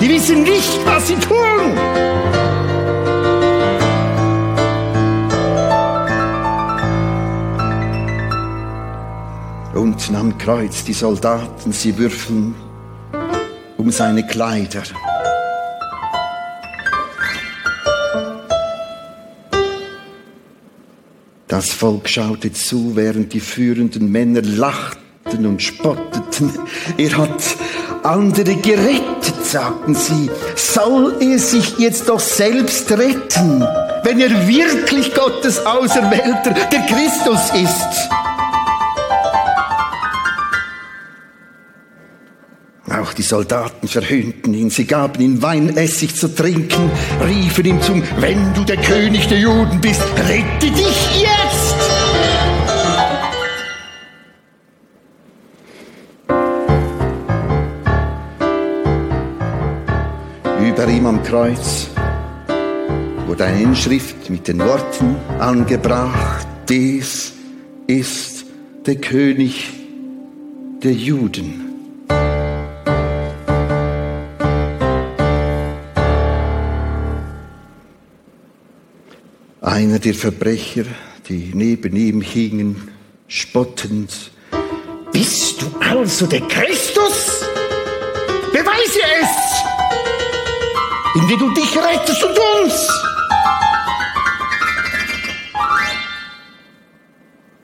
die 0.00 0.08
wissen 0.10 0.44
nicht, 0.44 0.78
was 0.86 1.08
sie 1.08 1.16
tun. 1.16 1.76
Unten 9.74 10.14
am 10.14 10.38
Kreuz 10.38 10.84
die 10.84 10.92
Soldaten, 10.92 11.72
sie 11.72 11.98
würfeln 11.98 12.54
um 13.76 13.90
seine 13.90 14.24
Kleider. 14.24 14.84
Das 21.56 21.72
Volk 21.72 22.08
schaute 22.08 22.52
zu, 22.52 22.96
während 22.96 23.32
die 23.32 23.38
führenden 23.38 24.10
Männer 24.10 24.42
lachten 24.42 25.46
und 25.46 25.62
spotteten. 25.62 26.50
Er 26.98 27.16
hat 27.16 27.44
andere 28.02 28.56
gerettet, 28.56 29.36
sagten 29.44 29.94
sie. 29.94 30.28
Soll 30.56 31.14
er 31.20 31.38
sich 31.38 31.78
jetzt 31.78 32.08
doch 32.08 32.18
selbst 32.18 32.90
retten, 32.90 33.64
wenn 34.02 34.18
er 34.18 34.48
wirklich 34.48 35.14
Gottes 35.14 35.64
Auserwählter, 35.64 36.56
der 36.72 36.80
Christus 36.86 37.52
ist? 37.54 38.10
Auch 42.90 43.12
die 43.12 43.22
Soldaten 43.22 43.86
verhöhnten 43.86 44.54
ihn, 44.54 44.70
sie 44.70 44.86
gaben 44.86 45.22
ihm 45.22 45.40
Weinessig 45.40 46.16
zu 46.16 46.34
trinken, 46.34 46.90
riefen 47.24 47.64
ihm 47.64 47.80
zum, 47.80 48.02
wenn 48.18 48.52
du 48.54 48.64
der 48.64 48.78
König 48.78 49.28
der 49.28 49.38
Juden 49.38 49.80
bist, 49.80 50.02
rette 50.28 50.72
dich 50.72 51.22
jetzt! 51.22 51.33
Kreuz 61.34 61.88
wurde 63.26 63.46
eine 63.46 63.60
Inschrift 63.60 64.30
mit 64.30 64.46
den 64.46 64.60
Worten 64.60 65.16
angebracht, 65.40 66.46
dies 66.68 67.32
ist 67.88 68.44
der 68.86 68.94
König 68.94 69.68
der 70.80 70.92
Juden. 70.92 71.72
Einer 79.60 79.98
der 79.98 80.14
Verbrecher, 80.14 80.84
die 81.28 81.50
neben 81.52 81.96
ihm 81.96 82.20
hingen, 82.20 82.90
spottend. 83.26 84.30
Bist 85.12 85.62
du 85.62 85.66
also 85.80 86.26
der 86.26 86.42
Christus? 86.42 87.44
Beweise 88.52 89.00
es, 89.20 89.44
indem 91.14 91.38
du 91.38 91.50
dich 91.54 91.76
rettest 91.76 92.22
und 92.24 92.38
uns. 92.38 92.88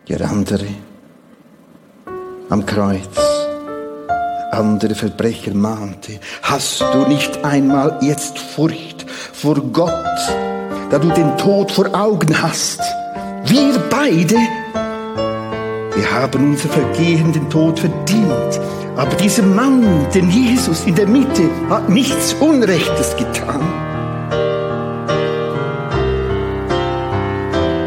Der 0.09 0.29
andere 0.29 0.67
am 2.49 2.67
Kreuz, 2.67 3.17
andere 4.51 4.95
Verbrecher 4.95 5.55
mahnte, 5.55 6.19
hast 6.43 6.81
du 6.81 7.07
nicht 7.07 7.45
einmal 7.45 7.99
jetzt 8.01 8.39
Furcht 8.39 9.07
vor 9.09 9.55
Gott? 9.55 9.95
da 10.91 10.99
du 10.99 11.09
den 11.11 11.37
Tod 11.39 11.71
vor 11.71 11.89
Augen 11.95 12.43
hast. 12.43 12.81
Wir 13.45 13.79
beide, 13.91 14.35
wir 15.95 16.11
haben 16.11 16.51
unser 16.51 16.69
Vergehen 16.69 17.33
den 17.33 17.49
Tod 17.49 17.79
verdient. 17.79 18.61
Aber 19.01 19.17
dieser 19.17 19.45
Mann, 19.45 19.83
den 20.13 20.29
Jesus 20.29 20.85
in 20.85 20.95
der 20.95 21.07
Mitte, 21.07 21.49
hat 21.71 21.89
nichts 21.89 22.35
Unrechtes 22.35 23.17
getan. 23.17 23.63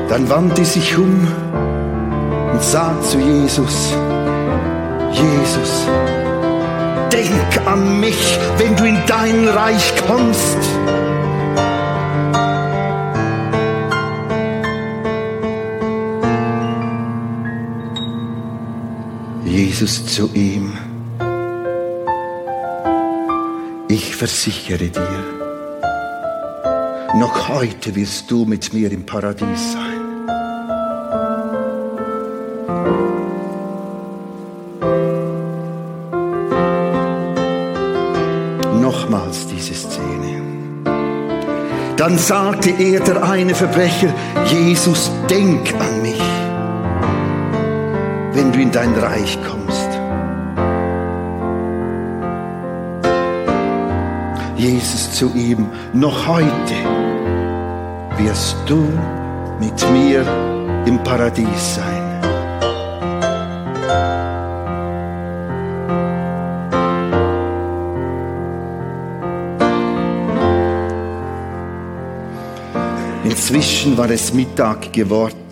Dann 0.10 0.28
wandte 0.28 0.66
sich 0.66 0.98
um 0.98 1.28
und 2.52 2.64
sah 2.64 3.00
zu 3.02 3.20
Jesus, 3.20 3.94
Jesus, 5.12 5.88
denk 7.12 7.68
an 7.68 8.00
mich, 8.00 8.40
wenn 8.58 8.76
du 8.76 8.86
in 8.86 8.98
dein 9.06 9.48
Reich 9.50 9.94
kommst. 10.08 10.58
Jesus 19.46 20.08
zu 20.08 20.28
ihm. 20.34 20.74
Versichere 24.24 24.88
dir, 24.88 25.24
noch 27.16 27.50
heute 27.50 27.94
wirst 27.94 28.32
du 28.32 28.46
mit 28.46 28.74
mir 28.74 28.90
im 28.90 29.06
Paradies 29.06 29.74
sein. 29.74 30.00
Nochmals 38.82 39.46
diese 39.48 39.74
Szene. 39.74 40.42
Dann 41.98 42.18
sagte 42.18 42.70
er, 42.70 43.02
der 43.02 43.22
eine 43.24 43.54
Verbrecher, 43.54 44.14
Jesus, 44.46 45.12
denk 45.30 45.74
an 45.82 46.02
mich, 46.02 46.24
wenn 48.32 48.54
du 48.54 48.60
in 48.62 48.72
dein 48.72 48.94
Reich 48.94 49.38
kommst. 49.44 49.63
Jesus 54.64 55.12
zu 55.12 55.30
ihm, 55.36 55.68
noch 55.92 56.26
heute 56.26 56.76
wirst 58.18 58.56
du 58.66 58.88
mit 59.60 59.92
mir 59.92 60.22
im 60.86 61.04
Paradies 61.04 61.76
sein. 61.76 62.22
Inzwischen 73.26 73.98
war 73.98 74.10
es 74.10 74.34
Mittag 74.34 74.94
geworden. 74.94 75.43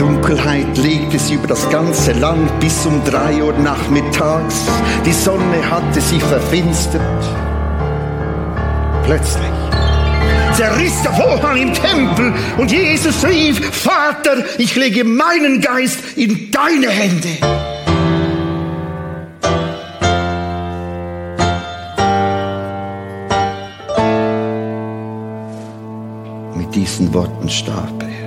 Dunkelheit 0.00 0.78
legte 0.78 1.18
sie 1.18 1.34
über 1.34 1.46
das 1.46 1.68
ganze 1.68 2.12
Land 2.12 2.58
bis 2.58 2.86
um 2.86 3.04
drei 3.04 3.42
Uhr 3.42 3.52
nachmittags. 3.52 4.64
Die 5.04 5.12
Sonne 5.12 5.70
hatte 5.70 6.00
sich 6.00 6.22
verfinstert. 6.22 7.02
Plötzlich 9.04 9.44
zerriss 10.54 11.02
der 11.02 11.12
Vorhang 11.12 11.58
im 11.58 11.74
Tempel 11.74 12.32
und 12.56 12.72
Jesus 12.72 13.26
rief, 13.26 13.60
Vater, 13.76 14.42
ich 14.56 14.74
lege 14.74 15.04
meinen 15.04 15.60
Geist 15.60 15.98
in 16.16 16.50
deine 16.50 16.88
Hände. 16.88 17.28
Mit 26.56 26.74
diesen 26.74 27.12
Worten 27.12 27.50
starb 27.50 28.02
er. 28.02 28.19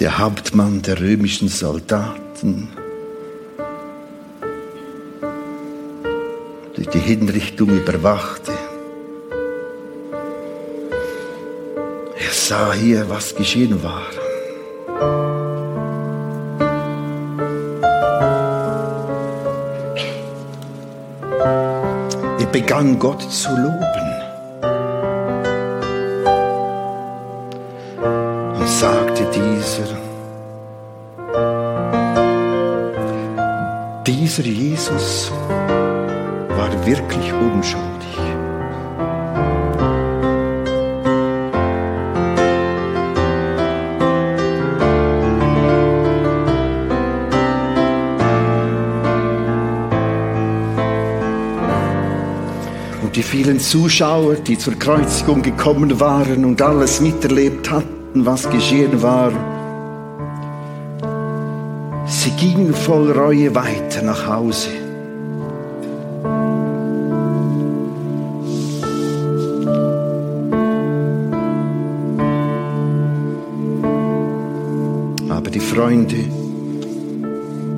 Der 0.00 0.16
Hauptmann 0.16 0.80
der 0.80 0.98
römischen 0.98 1.48
Soldaten, 1.48 2.68
durch 6.74 6.88
die 6.88 6.98
Hinrichtung 6.98 7.68
überwachte. 7.68 8.52
Er 12.16 12.32
sah 12.32 12.72
hier, 12.72 13.10
was 13.10 13.34
geschehen 13.34 13.82
war. 13.82 14.06
Er 22.38 22.46
begann 22.46 22.98
Gott 22.98 23.20
zu 23.30 23.50
loben. 23.50 23.89
Dieser 34.30 34.48
Jesus 34.48 35.32
war 35.50 36.86
wirklich 36.86 37.32
unschuldig. 37.32 38.16
Und 53.02 53.16
die 53.16 53.22
vielen 53.24 53.58
Zuschauer, 53.58 54.36
die 54.36 54.56
zur 54.56 54.78
Kreuzigung 54.78 55.42
gekommen 55.42 55.98
waren 55.98 56.44
und 56.44 56.62
alles 56.62 57.00
miterlebt 57.00 57.68
hatten, 57.68 58.24
was 58.24 58.48
geschehen 58.48 59.02
war, 59.02 59.32
sie 62.20 62.32
gingen 62.32 62.74
voll 62.74 63.10
Reue 63.12 63.54
weiter 63.54 64.02
nach 64.02 64.26
Hause. 64.26 64.68
Aber 75.30 75.50
die 75.50 75.60
Freunde, 75.60 76.16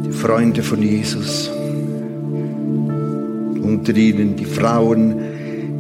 die 0.05 0.11
Freunde 0.11 0.63
von 0.65 0.83
Jesus, 0.83 1.49
unter 3.63 3.95
ihnen 3.95 4.35
die 4.35 4.45
Frauen, 4.45 5.15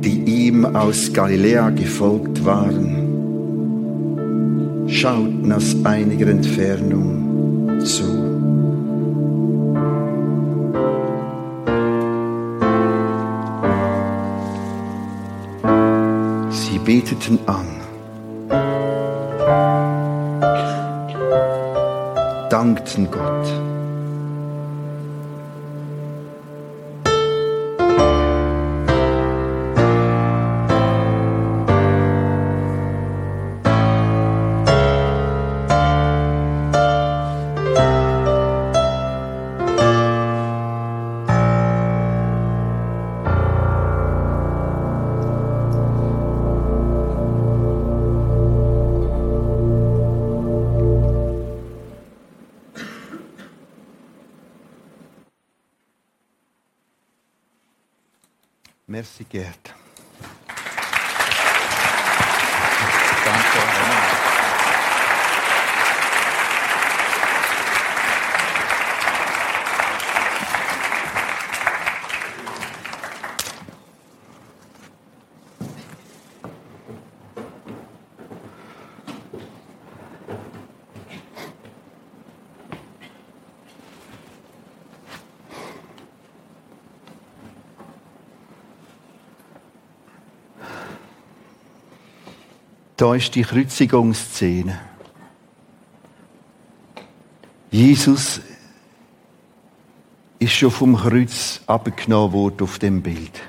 die 0.02 0.22
ihm 0.44 0.64
aus 0.64 1.12
Galiläa 1.12 1.70
gefolgt 1.70 2.44
waren, 2.44 2.96
schauten 4.86 5.50
aus 5.50 5.74
einiger 5.82 6.28
Entfernung 6.28 7.21
beteten 17.02 17.38
an, 17.46 17.66
dankten 22.48 23.10
Gott. 23.10 23.21
Merci, 59.02 59.26
Gerd. 59.28 59.81
Da 93.02 93.16
ist 93.16 93.34
die 93.34 93.42
Kreuzigungsszene. 93.42 94.78
Jesus 97.72 98.40
ist 100.38 100.52
schon 100.52 100.70
vom 100.70 100.94
Kreuz 100.94 101.62
abgenommen 101.66 102.32
worden 102.32 102.62
auf 102.62 102.78
dem 102.78 103.02
Bild. 103.02 103.40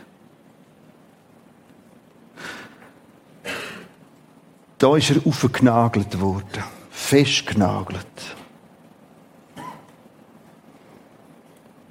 Da 4.79 4.97
ist 4.97 5.11
er 5.11 5.21
aufgenagelt 5.23 6.19
worden, 6.19 6.63
festgenagelt. 6.89 8.07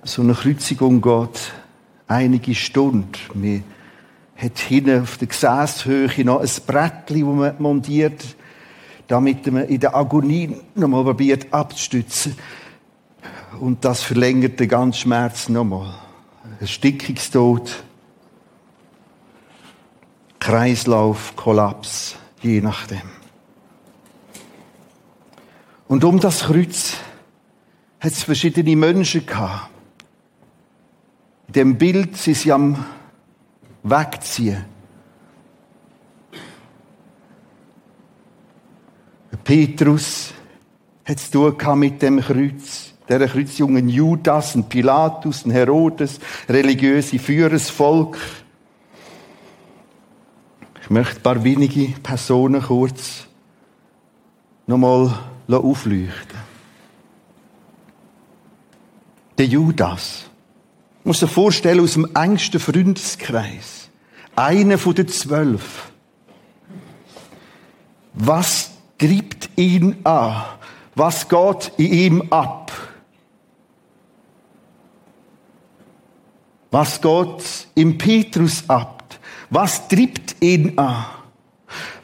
So 0.03 0.23
eine 0.23 0.35
Kreuzigung 0.35 1.01
geht 1.01 1.53
einige 2.09 2.57
Stunden. 2.57 3.13
Man 3.35 3.63
hat 4.43 4.59
hinten 4.59 5.03
auf 5.03 5.19
der 5.19 5.29
Gesäßhöhe 5.29 6.25
noch 6.25 6.41
ein 6.41 6.51
Brettchen, 6.67 7.27
das 7.27 7.37
man 7.37 7.63
montiert, 7.63 8.37
damit 9.07 9.47
man 9.53 9.69
in 9.69 9.79
der 9.79 9.95
Agonie 9.95 10.57
nochmal 10.75 11.05
probiert 11.05 11.53
abzustützen. 11.53 12.37
Und 13.61 13.85
das 13.85 14.03
verlängert 14.03 14.59
den 14.59 14.69
ganzen 14.69 15.01
Schmerz 15.01 15.49
nochmal. 15.49 15.95
Erstickungstod, 16.59 17.85
Kreislauf, 20.41 21.37
Kollaps, 21.37 22.17
je 22.41 22.61
nachdem. 22.61 23.03
Und 25.87 26.03
um 26.03 26.19
das 26.19 26.41
Kreuz 26.41 26.97
hat 28.01 28.13
es 28.13 28.25
verschiedene 28.25 28.75
Menschen 28.75 29.25
gehabt. 29.25 29.69
In 31.49 31.53
dem 31.53 31.79
Bild 31.79 32.17
sind 32.17 32.37
sie 32.37 32.51
am 32.51 32.85
Wegziehen. 33.83 34.65
Petrus 39.45 40.33
hat 41.05 41.17
es 41.17 41.31
mit 41.75 42.01
dem 42.03 42.21
Kreuz. 42.21 42.95
Der 43.09 43.27
Kreuzjungen 43.27 43.89
Judas, 43.89 44.55
ein 44.55 44.69
Pilatus, 44.69 45.45
ein 45.45 45.51
Herodes, 45.51 46.21
religiöse 46.49 47.19
Führer, 47.19 47.59
Volk. 47.59 48.17
Ich 50.81 50.91
möchte 50.91 51.17
ein 51.17 51.23
paar 51.23 51.43
wenige 51.43 51.89
Personen 52.01 52.63
kurz 52.63 53.27
nochmal 54.67 55.13
aufleuchten. 55.49 56.39
Der 59.37 59.47
Judas. 59.47 60.31
Ich 61.03 61.07
muss 61.07 61.19
dir 61.19 61.27
vorstellen, 61.27 61.81
aus 61.81 61.95
dem 61.95 62.09
engsten 62.15 62.61
Freundeskreis. 62.61 63.89
Einer 64.37 64.79
von 64.79 64.95
den 64.95 65.09
zwölf. 65.09 65.91
Was 68.15 68.71
treibt 68.99 69.51
ihn 69.57 69.97
an? 70.05 70.45
Was 70.95 71.29
geht 71.29 71.73
in 71.77 71.93
ihm 71.93 72.23
ab? 72.31 72.71
Was 76.71 77.01
geht 77.01 77.67
im 77.75 77.99
Petrus 77.99 78.63
ab? 78.71 79.19
Was 79.51 79.89
treibt 79.89 80.37
ihn 80.41 80.79
an? 80.79 81.07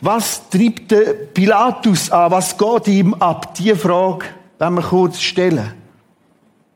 Was 0.00 0.42
der 0.48 1.12
Pilatus 1.32 2.10
an? 2.10 2.32
Was 2.32 2.58
geht 2.58 2.88
ihm 2.88 3.14
ab? 3.14 3.54
Die 3.54 3.76
Frage 3.76 4.26
wenn 4.58 4.74
wir 4.74 4.82
kurz 4.82 5.20
stellen 5.20 5.77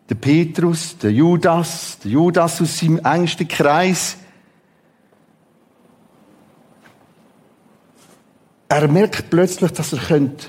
der 0.08 0.14
Petrus, 0.14 0.98
der 0.98 1.12
Judas, 1.12 1.98
der 2.02 2.10
Judas 2.10 2.60
aus 2.60 2.78
seinem 2.78 2.98
engsten 2.98 3.48
Kreis. 3.48 4.16
Er 8.68 8.88
merkt 8.88 9.30
plötzlich, 9.30 9.72
dass 9.72 9.92
er 9.92 9.98
könnte 9.98 10.46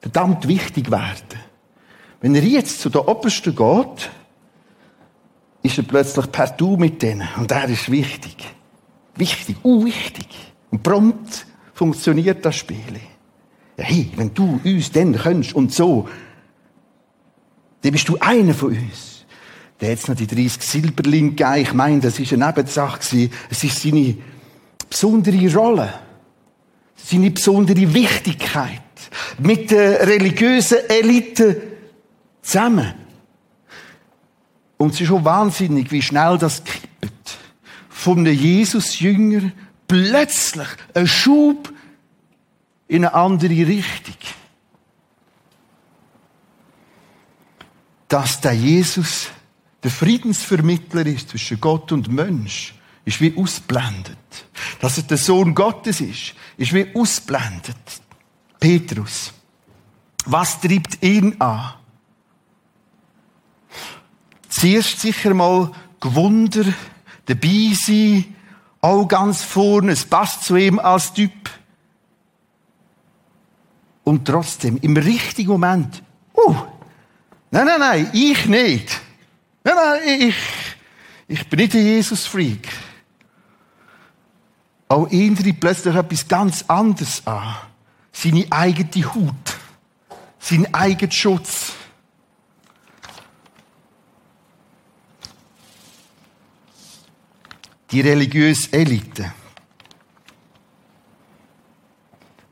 verdammt 0.00 0.48
wichtig 0.48 0.90
werden. 0.90 1.40
Wenn 2.20 2.34
er 2.34 2.42
jetzt 2.42 2.80
zu 2.80 2.90
der 2.90 3.08
Obersten 3.08 3.54
geht, 3.54 4.10
ist 5.62 5.78
er 5.78 5.84
plötzlich 5.84 6.30
per 6.30 6.48
Du 6.48 6.76
mit 6.76 7.02
denen. 7.02 7.28
Und 7.36 7.50
er 7.50 7.68
ist 7.68 7.90
wichtig. 7.90 8.36
Wichtig, 9.16 9.56
uh, 9.64 9.84
wichtig. 9.84 10.26
Und 10.70 10.82
prompt 10.82 11.46
funktioniert 11.74 12.44
das 12.44 12.56
Spiel. 12.56 13.00
Ja, 13.76 13.84
hey, 13.84 14.10
wenn 14.16 14.34
du 14.34 14.60
uns 14.64 14.90
dann 14.90 15.14
könntest 15.14 15.54
und 15.54 15.72
so, 15.72 16.08
dann 17.82 17.92
bist 17.92 18.08
du 18.08 18.16
einer 18.18 18.54
von 18.54 18.70
uns. 18.70 19.24
Der 19.80 19.92
hat 19.92 20.08
noch 20.08 20.14
die 20.14 20.26
30 20.26 20.62
Silberlinge 20.62 21.30
gegeben. 21.30 21.56
Ich 21.56 21.72
meine, 21.74 22.00
das 22.00 22.18
war 22.18 22.32
eine 22.32 22.46
Nebensache. 22.46 23.30
Es 23.50 23.64
ist 23.64 23.82
seine 23.82 24.16
besondere 24.88 25.54
Rolle. 25.54 25.92
Seine 26.94 27.30
besondere 27.32 27.92
Wichtigkeit. 27.92 28.80
Mit 29.38 29.72
der 29.72 30.06
religiösen 30.06 30.78
Elite 30.88 31.60
zusammen. 32.42 32.94
Und 34.76 34.94
es 34.94 35.00
ist 35.00 35.08
schon 35.08 35.24
wahnsinnig, 35.24 35.90
wie 35.90 36.02
schnell 36.02 36.38
das 36.38 36.62
kippt. 36.62 37.38
Von 37.88 38.20
einem 38.20 38.34
Jesus-Jünger 38.34 39.50
plötzlich 39.88 40.68
ein 40.94 41.06
Schub 41.06 41.72
in 42.86 43.04
eine 43.04 43.14
andere 43.14 43.66
Richtung. 43.66 44.16
Dass 48.12 48.42
der 48.42 48.52
Jesus 48.52 49.28
der 49.82 49.90
Friedensvermittler 49.90 51.06
ist 51.06 51.30
zwischen 51.30 51.58
Gott 51.58 51.92
und 51.92 52.08
Mensch, 52.08 52.74
ist 53.06 53.22
wie 53.22 53.34
ausblendet. 53.34 54.18
Dass 54.80 54.98
er 54.98 55.04
der 55.04 55.16
Sohn 55.16 55.54
Gottes 55.54 56.02
ist, 56.02 56.34
ist 56.58 56.74
wie 56.74 56.94
ausblendet. 56.94 57.74
Petrus. 58.60 59.32
Was 60.26 60.60
treibt 60.60 61.02
ihn 61.02 61.40
an? 61.40 61.72
Zuerst 64.50 65.00
sicher 65.00 65.32
mal 65.32 65.72
Gewunder, 65.98 66.66
dabei 67.24 67.72
sein, 67.74 68.26
auch 68.82 69.08
ganz 69.08 69.42
vorne, 69.42 69.92
es 69.92 70.04
passt 70.04 70.44
zu 70.44 70.56
ihm 70.56 70.78
als 70.78 71.14
Typ. 71.14 71.32
Und 74.04 74.26
trotzdem, 74.26 74.76
im 74.82 74.98
richtigen 74.98 75.52
Moment, 75.52 76.02
uh, 76.36 76.54
Nein, 77.54 77.66
nein, 77.66 77.80
nein, 77.80 78.10
ich 78.14 78.46
nicht. 78.46 79.00
Nein, 79.62 79.74
nein, 79.76 80.20
ich, 80.20 80.36
ich 81.28 81.46
bin 81.50 81.60
nicht 81.60 81.74
ein 81.74 81.84
Jesus-Freak. 81.84 82.66
Auch 84.88 85.06
ihn 85.10 85.36
plötzlich 85.60 85.94
etwas 85.94 86.26
ganz 86.26 86.64
anderes 86.66 87.26
an. 87.26 87.56
Seine 88.10 88.46
eigene 88.48 89.14
Haut. 89.14 89.58
Sein 90.38 90.72
eigener 90.72 91.12
Schutz. 91.12 91.74
Die 97.90 98.00
religiöse 98.00 98.72
Elite. 98.72 99.34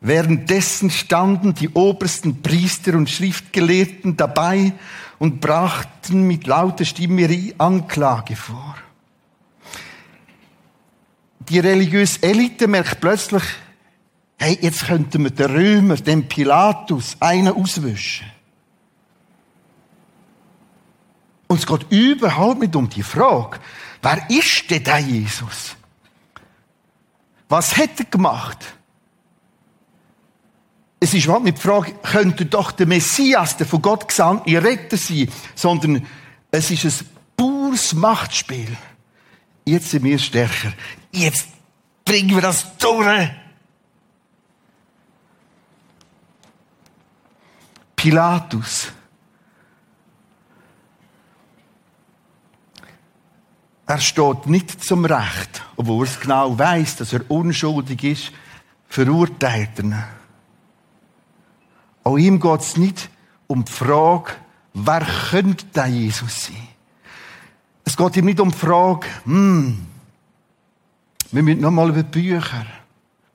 Währenddessen 0.01 0.91
standen 0.91 1.55
die 1.55 1.69
obersten 1.69 2.41
Priester 2.41 2.95
und 2.95 3.11
Schriftgelehrten 3.11 4.17
dabei 4.17 4.73
und 5.19 5.41
brachten 5.41 6.27
mit 6.27 6.47
lauter 6.47 6.87
Stimme 6.87 7.23
ihre 7.23 7.55
Anklage 7.59 8.35
vor. 8.35 8.77
Die 11.51 11.59
religiöse 11.59 12.23
Elite 12.23 12.67
merkt 12.67 13.01
plötzlich, 13.01 13.43
hey, 14.39 14.59
jetzt 14.63 14.87
könnten 14.87 15.25
wir 15.25 15.31
den 15.31 15.51
Römer, 15.51 15.97
den 15.97 16.27
Pilatus, 16.27 17.17
einen 17.21 17.55
auswischen. 17.55 18.27
Und 21.47 21.59
es 21.59 21.67
geht 21.67 21.91
überhaupt 21.91 22.61
nicht 22.61 22.75
um 22.77 22.89
die 22.89 23.03
Frage, 23.03 23.59
wer 24.01 24.31
ist 24.31 24.71
denn 24.71 24.85
der 24.85 25.01
Jesus? 25.01 25.77
Was 27.49 27.77
hat 27.77 27.99
er 27.99 28.05
gemacht? 28.07 28.77
Es 31.03 31.15
ist 31.15 31.25
überhaupt 31.25 31.47
nicht 31.47 31.57
die 31.57 31.63
Frage, 31.63 31.93
könnte 32.03 32.45
doch 32.45 32.73
der 32.73 32.87
Messias, 32.87 33.57
der 33.57 33.67
von 33.67 33.81
Gott 33.81 34.07
gesandte 34.07 34.63
Retter 34.63 34.99
sein, 34.99 35.29
sondern 35.55 36.07
es 36.51 36.71
ist 36.71 36.85
ein 36.85 37.07
pures 37.37 37.95
Machtspiel. 37.95 38.77
Jetzt 39.65 39.91
sind 39.91 40.05
wir 40.05 40.19
stärker. 40.19 40.73
Jetzt 41.11 41.49
bringen 42.05 42.35
wir 42.35 42.43
das 42.43 42.77
durch. 42.77 43.31
Pilatus. 47.97 48.93
Er 53.87 53.99
steht 53.99 54.47
nicht 54.47 54.85
zum 54.85 55.05
Recht, 55.05 55.63
obwohl 55.77 56.07
er 56.07 56.11
es 56.11 56.21
genau 56.21 56.59
weiß, 56.59 56.97
dass 56.97 57.13
er 57.13 57.29
unschuldig 57.31 58.05
ist, 58.05 58.33
verurteilt 58.89 59.79
er. 59.79 60.20
Auch 62.05 62.17
ihm 62.17 62.41
geht 62.41 62.61
es 62.61 62.77
nicht 62.77 63.11
um 63.47 63.65
die 63.65 63.73
Frage, 63.73 64.33
wer 64.75 65.07
könnte 65.31 65.67
der 65.67 65.87
Jesus 65.87 66.47
sein? 66.47 66.69
Es 67.85 67.97
geht 67.97 68.17
ihm 68.17 68.27
nicht 68.27 68.41
um 68.41 68.51
die 68.51 68.57
Frage, 68.57 69.07
hm, 69.25 69.87
wir 71.33 71.43
müssen 71.43 71.61
nochmal 71.61 71.91
über 71.91 72.03
die 72.03 72.11
Bücher, 72.21 72.67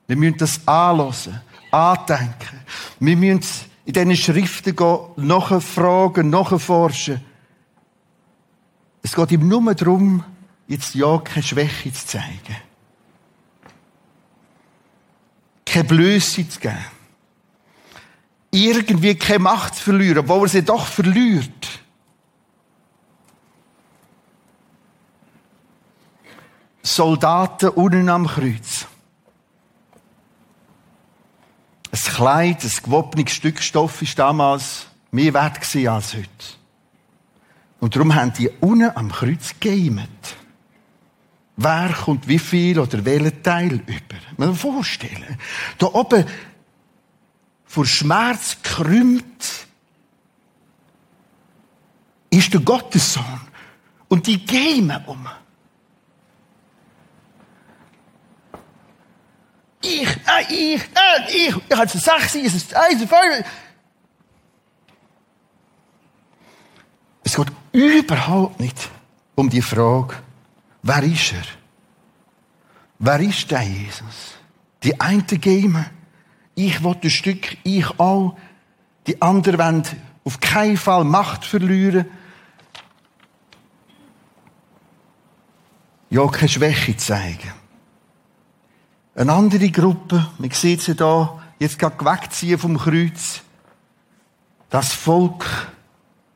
wir 0.06 0.16
müssen 0.16 0.38
das 0.38 0.66
anlassen, 0.66 1.40
andenken, 1.70 2.60
wir 3.00 3.16
müssen 3.16 3.66
in 3.84 3.92
diesen 3.92 4.16
Schriften 4.16 4.74
gehen, 4.74 4.98
nachfragen, 5.16 6.30
nachforschen. 6.30 7.20
Es 9.02 9.14
geht 9.14 9.30
ihm 9.30 9.46
nur 9.46 9.74
darum, 9.74 10.24
jetzt 10.66 10.94
ja 10.94 11.18
keine 11.18 11.42
Schwäche 11.42 11.92
zu 11.92 12.06
zeigen. 12.06 12.56
Keine 15.64 15.84
Blöße 15.84 16.48
zu 16.48 16.58
geben. 16.58 16.95
Irgendwie 18.56 19.14
keine 19.16 19.40
Macht 19.40 19.74
zu 19.74 19.82
verlieren, 19.82 20.18
obwohl 20.18 20.46
er 20.46 20.48
sie 20.48 20.62
doch 20.62 20.86
verliert. 20.86 21.80
Soldaten 26.82 27.68
unten 27.68 28.08
am 28.08 28.26
Kreuz. 28.26 28.86
Ein 31.92 31.98
Kleid, 31.98 32.64
ein 32.64 32.72
gewobenes 32.82 33.32
Stück 33.32 33.60
Stoff 33.60 34.00
ist 34.00 34.18
damals 34.18 34.86
mehr 35.10 35.34
wert 35.34 35.58
als 35.58 36.14
heute. 36.14 36.28
Und 37.80 37.94
darum 37.94 38.14
haben 38.14 38.32
die 38.32 38.48
unten 38.60 38.90
am 38.96 39.12
Kreuz 39.12 39.54
geäumt. 39.60 40.34
Wer 41.58 41.90
kommt 41.92 42.26
wie 42.26 42.38
viel 42.38 42.78
oder 42.78 43.04
welchen 43.04 43.42
Teil 43.42 43.74
über? 43.74 44.16
Man 44.38 44.48
muss 44.48 44.62
sich 44.62 44.72
vorstellen. 44.72 45.38
Da 45.76 45.88
oben 45.88 46.24
vor 47.66 47.84
Schmerz 47.84 48.56
krümmt 48.62 49.66
ist 52.30 52.52
der 52.52 52.60
Gottessohn. 52.60 53.40
Und 54.08 54.26
die 54.26 54.44
gehen 54.44 54.92
um. 55.06 55.26
Ich, 59.82 60.08
äh, 60.08 60.74
ich, 60.74 60.82
äh, 60.82 61.48
ich, 61.48 61.56
ich 61.68 61.76
habe 61.76 61.88
sechs, 61.88 62.34
es 62.34 62.54
ist 62.54 62.74
eins, 62.74 63.02
Es 67.22 67.34
geht 67.34 67.52
überhaupt 67.72 68.60
nicht 68.60 68.88
um 69.34 69.50
die 69.50 69.62
Frage, 69.62 70.14
wer 70.82 71.02
ist 71.02 71.32
er? 71.32 71.44
Wer 72.98 73.20
ist 73.20 73.50
der 73.50 73.62
Jesus? 73.62 74.34
Die 74.82 75.00
einen 75.00 75.26
geben, 75.26 75.84
ich 76.56 76.82
will 76.82 76.96
ein 77.00 77.10
Stück, 77.10 77.56
ich 77.62 78.00
auch. 78.00 78.36
Die 79.06 79.22
anderen 79.22 79.58
wollen 79.58 79.82
auf 80.24 80.40
keinen 80.40 80.76
Fall 80.76 81.04
Macht 81.04 81.44
verlieren. 81.44 82.06
Ja, 86.10 86.26
keine 86.26 86.48
Schwäche 86.48 86.96
zeigen. 86.96 87.52
Eine 89.14 89.32
andere 89.32 89.70
Gruppe, 89.70 90.26
man 90.38 90.50
sieht 90.50 90.82
sie 90.82 90.94
da, 90.94 91.40
jetzt 91.58 91.78
gerade 91.78 92.04
wegziehen 92.04 92.58
vom 92.58 92.78
Kreuz. 92.78 93.42
Das 94.70 94.92
Volk 94.92 95.72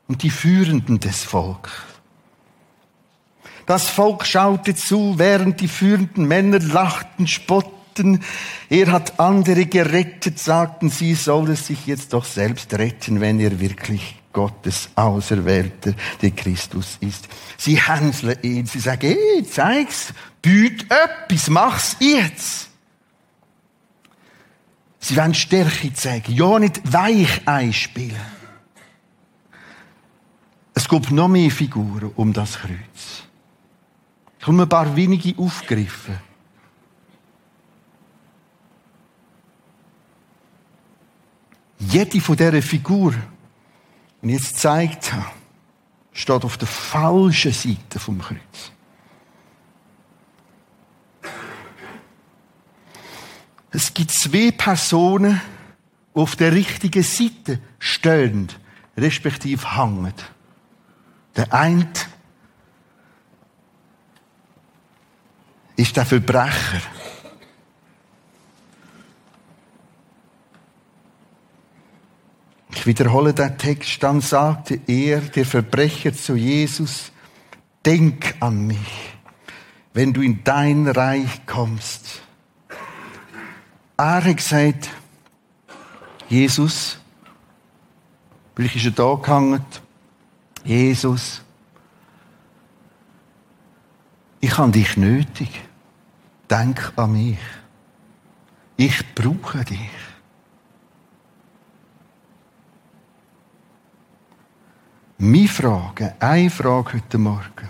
und 0.07 0.23
die 0.23 0.31
Führenden 0.31 1.01
des 1.01 1.25
Volkes. 1.25 1.73
Das 3.67 3.89
Volk 3.89 4.27
schaute 4.27 4.75
zu, 4.75 5.19
während 5.19 5.61
die 5.61 5.69
führenden 5.69 6.27
Männer 6.27 6.59
lachten, 6.59 7.27
spotten. 8.01 8.21
Er 8.69 8.93
hat 8.93 9.19
andere 9.19 9.67
gerettet, 9.67 10.39
sagten 10.39 10.91
sie, 10.91 11.15
soll 11.15 11.51
es 11.51 11.67
sich 11.67 11.87
jetzt 11.87 12.13
doch 12.13 12.25
selbst 12.25 12.73
retten, 12.75 13.21
wenn 13.21 13.41
er 13.41 13.61
wirklich 13.61 14.17
Gottes 14.33 14.91
Auserwählter, 14.95 15.95
der 16.23 16.31
Christus 16.31 16.99
ist. 17.01 17.29
Sie 17.57 17.81
hänseln 17.81 18.39
ihn, 18.43 18.67
sie 18.67 18.79
sagen, 18.79 19.09
hey, 19.09 19.45
zeig's, 19.45 20.13
büt 20.41 20.87
etwas, 20.91 21.49
mach's 21.49 21.97
jetzt. 21.99 22.69
Sie 25.01 25.17
wollen 25.17 25.35
Stärke 25.35 25.93
zeigen, 25.95 26.33
ja 26.33 26.59
nicht 26.59 26.81
weich 26.93 27.47
einspielen. 27.47 28.41
Es 30.75 30.89
gibt 30.89 31.11
noch 31.11 31.29
mehr 31.29 31.51
Figuren 31.51 32.13
um 32.15 32.33
das 32.33 32.59
Kreuz. 32.59 33.25
Ich 34.39 34.47
habe 34.47 34.63
ein 34.63 34.69
paar 34.69 34.95
wenige 34.95 35.37
aufgegriffen. 35.39 36.30
Jede 41.81 42.21
von 42.21 42.37
dieser 42.37 42.61
Figur, 42.61 43.15
die 44.23 44.27
ich 44.29 44.33
jetzt 44.35 44.55
gezeigt 44.55 45.13
habe, 45.13 45.25
steht 46.13 46.45
auf 46.45 46.59
der 46.59 46.69
falschen 46.69 47.53
Seite 47.53 47.99
vom 47.99 48.21
Kreuz. 48.21 48.73
Es 53.71 53.95
gibt 53.95 54.11
zwei 54.11 54.51
Personen, 54.51 55.41
die 56.15 56.21
auf 56.21 56.37
der 56.37 56.53
richtigen 56.53 57.03
Seite 57.03 57.61
stehen, 57.79 58.49
respektive 58.97 59.77
hängen. 59.77 60.13
Der 61.37 61.53
eine 61.55 61.89
ist 65.77 65.97
der 65.97 66.05
Verbrecher. 66.05 66.83
Ich 72.81 72.87
wiederhole 72.87 73.35
den 73.35 73.59
Text, 73.59 74.03
dann 74.03 74.23
sagte 74.23 74.81
er, 74.87 75.21
der 75.21 75.45
Verbrecher 75.45 76.15
zu 76.15 76.35
Jesus, 76.35 77.13
denk 77.85 78.35
an 78.41 78.67
mich, 78.67 79.13
wenn 79.93 80.15
du 80.15 80.23
in 80.23 80.43
dein 80.45 80.89
Reich 80.89 81.45
kommst. 81.45 82.23
Er 83.99 84.25
hat 84.25 84.35
gesagt, 84.35 84.89
Jesus, 86.31 86.99
vielleicht 88.57 88.77
ist 88.77 88.87
er 88.87 88.93
da 88.93 89.15
gehangen, 89.15 89.63
Jesus, 90.65 91.43
ich 94.41 94.57
habe 94.57 94.73
dich 94.73 94.97
nötig. 94.97 95.51
Denk 96.49 96.95
an 96.97 97.13
mich. 97.13 97.39
Ich 98.79 99.15
brauche 99.15 99.67
dich. 99.67 99.91
Meine 105.23 105.49
Frage, 105.49 106.15
eine 106.19 106.49
Frage 106.49 106.95
heute 106.95 107.19
Morgen, 107.19 107.69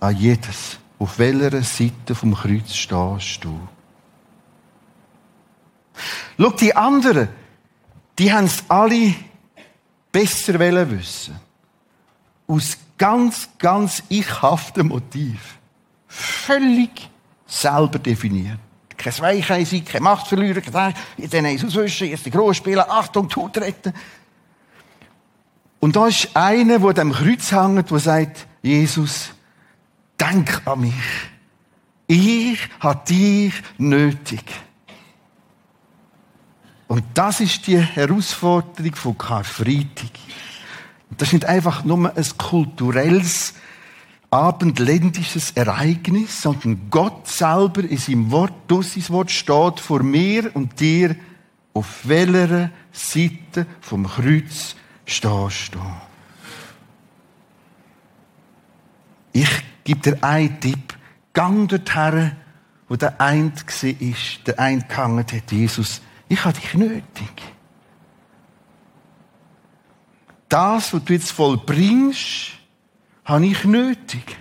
an 0.00 0.16
jedes, 0.16 0.78
auf 0.98 1.18
welcher 1.18 1.62
Seite 1.62 2.14
vom 2.14 2.34
Kreuz 2.34 2.74
stehst 2.74 3.44
du? 3.44 3.60
Schau, 6.38 6.50
die 6.52 6.74
anderen, 6.74 7.28
die 8.18 8.32
haben 8.32 8.46
es 8.46 8.64
alle 8.70 9.14
besser 10.10 10.58
wissen. 10.58 11.38
Aus 12.46 12.78
ganz, 12.96 13.50
ganz 13.58 14.02
ichhaftem 14.08 14.88
Motiv. 14.88 15.58
Völlig 16.06 17.10
selber 17.46 17.98
definiert. 17.98 18.60
Kein 18.96 19.18
Weichheit 19.18 19.66
sein, 19.66 19.84
keine 19.84 20.04
Macht 20.04 20.26
verlieren, 20.26 20.62
kein 20.62 20.94
jetzt 21.18 21.34
den 21.34 21.44
Eis 21.44 21.62
auswischen, 21.62 22.08
jetzt 22.08 22.24
die 22.24 22.30
Groß 22.30 22.56
spielen, 22.56 22.80
Achtung, 22.80 23.28
Tod 23.28 23.58
retten. 23.58 23.92
Und 25.80 25.96
da 25.96 26.08
ist 26.08 26.30
einer, 26.34 26.80
der 26.80 26.92
dem 26.92 27.12
Kreuz 27.12 27.52
hängt, 27.52 27.90
der 27.90 27.98
sagt, 27.98 28.46
Jesus, 28.62 29.30
denk 30.20 30.66
an 30.66 30.80
mich. 30.80 30.92
Ich 32.06 32.58
habe 32.80 33.04
dich 33.06 33.52
nötig. 33.76 34.42
Und 36.88 37.04
das 37.14 37.40
ist 37.40 37.66
die 37.66 37.78
Herausforderung 37.78 38.94
von 38.94 39.18
Karfreitag. 39.18 40.10
Das 41.16 41.28
ist 41.28 41.34
nicht 41.34 41.44
einfach 41.44 41.84
nur 41.84 42.16
ein 42.16 42.26
kulturelles, 42.38 43.54
abendländisches 44.30 45.52
Ereignis, 45.52 46.42
sondern 46.42 46.88
Gott 46.90 47.28
selber 47.28 47.82
in 47.82 47.98
seinem 47.98 48.30
Wort, 48.30 48.54
durch 48.66 48.92
sein 48.92 49.08
Wort 49.10 49.30
steht 49.30 49.80
vor 49.80 50.02
mir 50.02 50.50
und 50.54 50.80
dir, 50.80 51.14
auf 51.74 52.00
welcher 52.04 52.70
Seite 52.90 53.66
vom 53.80 54.06
Kreuz 54.06 54.74
stehst 55.08 55.74
du. 55.74 55.80
Ich 59.32 59.50
gebe 59.84 60.00
dir 60.00 60.22
einen 60.22 60.60
Tipp. 60.60 60.94
Gang 61.32 61.68
dorthin, 61.68 62.32
wo 62.88 62.96
der 62.96 63.20
Eint 63.20 63.64
war, 63.66 63.94
der 64.46 64.58
Eint 64.58 64.88
gehangen 64.88 65.18
hat, 65.18 65.52
Jesus 65.52 66.00
ich 66.28 66.44
habe 66.44 66.58
dich 66.58 66.74
nötig. 66.74 67.32
Das, 70.48 70.92
was 70.92 71.04
du 71.04 71.12
jetzt 71.12 71.32
vollbringst, 71.32 72.52
habe 73.24 73.46
ich 73.46 73.64
nötig. 73.64 74.36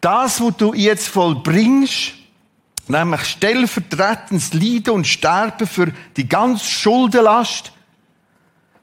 Das, 0.00 0.40
was 0.40 0.56
du 0.56 0.74
jetzt 0.74 1.08
vollbringst, 1.08 2.14
nämlich 2.88 3.24
stellvertretendes 3.24 4.52
Leiden 4.52 4.90
und 4.90 5.06
Sterben 5.06 5.66
für 5.66 5.92
die 6.16 6.28
ganze 6.28 6.66
Schuldenlast, 6.66 7.72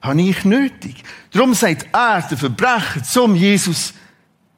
habe 0.02 0.22
ich 0.22 0.46
nötig. 0.46 1.04
Darum 1.32 1.54
sagt 1.54 1.88
er, 1.94 2.22
der 2.22 2.38
Verbrecher, 2.38 3.04
zum 3.04 3.36
Jesus, 3.36 3.94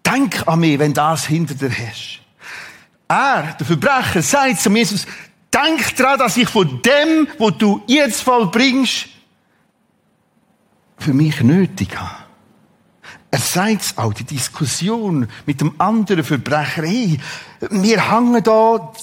denk 0.06 0.48
an 0.48 0.60
mich, 0.60 0.80
wenn 0.80 0.94
das 0.94 1.26
hinter 1.26 1.56
dir 1.56 1.72
hast. 1.72 2.22
Er, 3.08 3.56
der 3.60 3.66
Verbrecher, 3.66 4.22
sagt 4.22 4.62
zum 4.62 4.76
Jesus, 4.76 5.06
Denk 5.54 5.96
daran, 5.98 6.18
dass 6.18 6.36
ich 6.38 6.50
von 6.50 6.82
dem, 6.82 7.28
wo 7.38 7.52
du 7.52 7.84
jetzt 7.86 8.22
vollbringst, 8.22 9.08
für 10.98 11.14
mich 11.14 11.41
nötig 11.41 11.96
habe. 11.96 12.24
Erseits 13.30 13.98
auch 13.98 14.14
die 14.14 14.24
Diskussion 14.24 15.28
mit 15.46 15.62
dem 15.62 15.80
anderen 15.80 16.24
Verbrecher. 16.24 16.84
Hey, 16.84 17.20
wir 17.70 18.12
hängen 18.12 18.41
da 18.41 18.94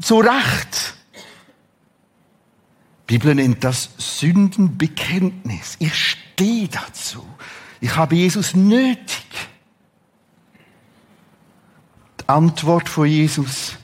zurecht. 0.00 0.95
Bibel 3.06 3.34
nennt 3.34 3.62
das 3.62 3.90
Sündenbekenntnis. 3.98 5.76
Ich 5.78 5.94
stehe 5.94 6.68
dazu. 6.68 7.24
Ich 7.80 7.94
habe 7.94 8.16
Jesus 8.16 8.54
nötig. 8.54 9.26
Die 12.20 12.28
Antwort 12.28 12.88
von 12.88 13.06
Jesus. 13.06 13.76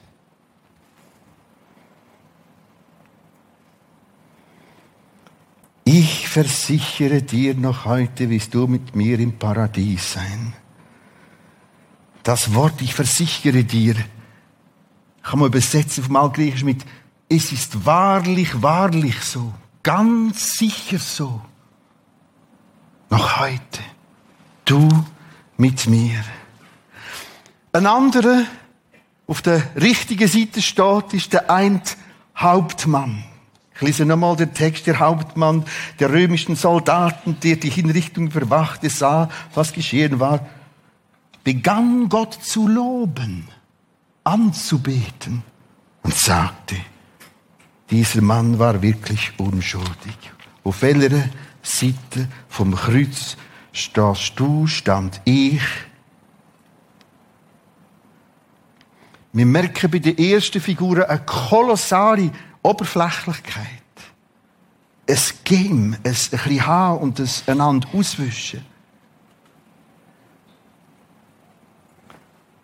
Ich 5.85 6.29
versichere 6.29 7.23
dir, 7.23 7.55
noch 7.55 7.85
heute 7.85 8.31
wirst 8.31 8.55
du 8.55 8.67
mit 8.67 8.97
mir 8.97 9.19
im 9.21 9.39
Paradies 9.39 10.15
sein. 10.15 10.55
Das 12.23 12.55
Wort, 12.55 12.81
ich 12.83 12.95
versichere 12.95 13.65
dir, 13.65 13.97
kann 15.23 15.41
man 15.41 15.49
übersetzen 15.49 16.03
vom 16.03 16.17
Altgriechisch 16.17 16.65
mit, 16.65 16.85
es 17.35 17.51
ist 17.51 17.87
wahrlich, 17.87 18.61
wahrlich 18.61 19.19
so, 19.23 19.55
ganz 19.83 20.59
sicher 20.59 20.99
so. 20.99 21.41
Noch 23.09 23.41
heute, 23.41 23.81
du 24.67 24.89
mit 25.57 25.87
mir. 25.87 26.23
Ein 27.73 27.87
anderer, 27.87 28.45
auf 29.27 29.41
der 29.41 29.63
richtigen 29.77 30.29
Seite 30.29 30.61
steht, 30.61 31.15
ist 31.15 31.33
der 31.33 31.51
Eint 31.51 31.97
Hauptmann. 32.37 33.25
Ich 33.77 33.81
lese 33.81 34.05
nochmal 34.05 34.37
den 34.37 34.53
Text. 34.53 34.87
Der 34.87 34.99
Hauptmann 34.99 35.65
der 36.01 36.11
römischen 36.11 36.55
Soldaten, 36.55 37.41
der 37.41 37.57
die 37.57 37.71
Hinrichtung 37.71 38.31
verwachte, 38.31 38.91
sah, 38.91 39.31
was 39.55 39.73
geschehen 39.73 40.21
war, 40.21 40.47
begann 41.45 42.11
Gott 42.11 42.35
zu 42.35 42.69
loben, 42.69 43.49
anzubeten 44.23 45.43
und 46.03 46.15
sagte, 46.15 46.77
dieser 47.93 48.23
Mann 48.23 48.59
war 48.59 48.81
wirklich 48.81 49.39
unschuldig. 49.39 50.17
Auf 50.65 50.81
welcher 50.81 51.29
Seite 51.63 52.27
vom 52.49 52.75
Kreuz 52.75 53.37
stehst 53.71 54.33
du, 54.37 54.67
stand 54.67 55.21
ich. 55.27 55.61
Wir 59.35 59.45
merken 59.45 59.91
bei 59.91 59.99
den 59.99 60.17
ersten 60.17 60.61
Figuren 60.61 61.03
eine 61.03 61.21
kolossale 61.21 62.33
Oberflächlichkeit. 62.63 63.67
Es 65.05 65.45
Game, 65.45 65.95
es 66.03 66.33
ein 66.33 66.39
bisschen 66.39 66.67
haben 66.67 66.99
und 66.99 67.21
es 67.21 67.47
einander 67.47 67.89
auswischen. 67.93 68.65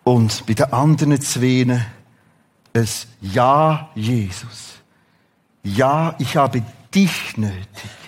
Und 0.03 0.43
bei 0.47 0.53
den 0.55 0.73
anderen 0.73 1.21
zwei 1.21 1.85
es 2.73 3.07
Ja, 3.21 3.89
Jesus. 3.93 4.78
Ja, 5.63 6.15
ich 6.19 6.35
habe 6.37 6.63
dich 6.93 7.37
nötig. 7.37 7.98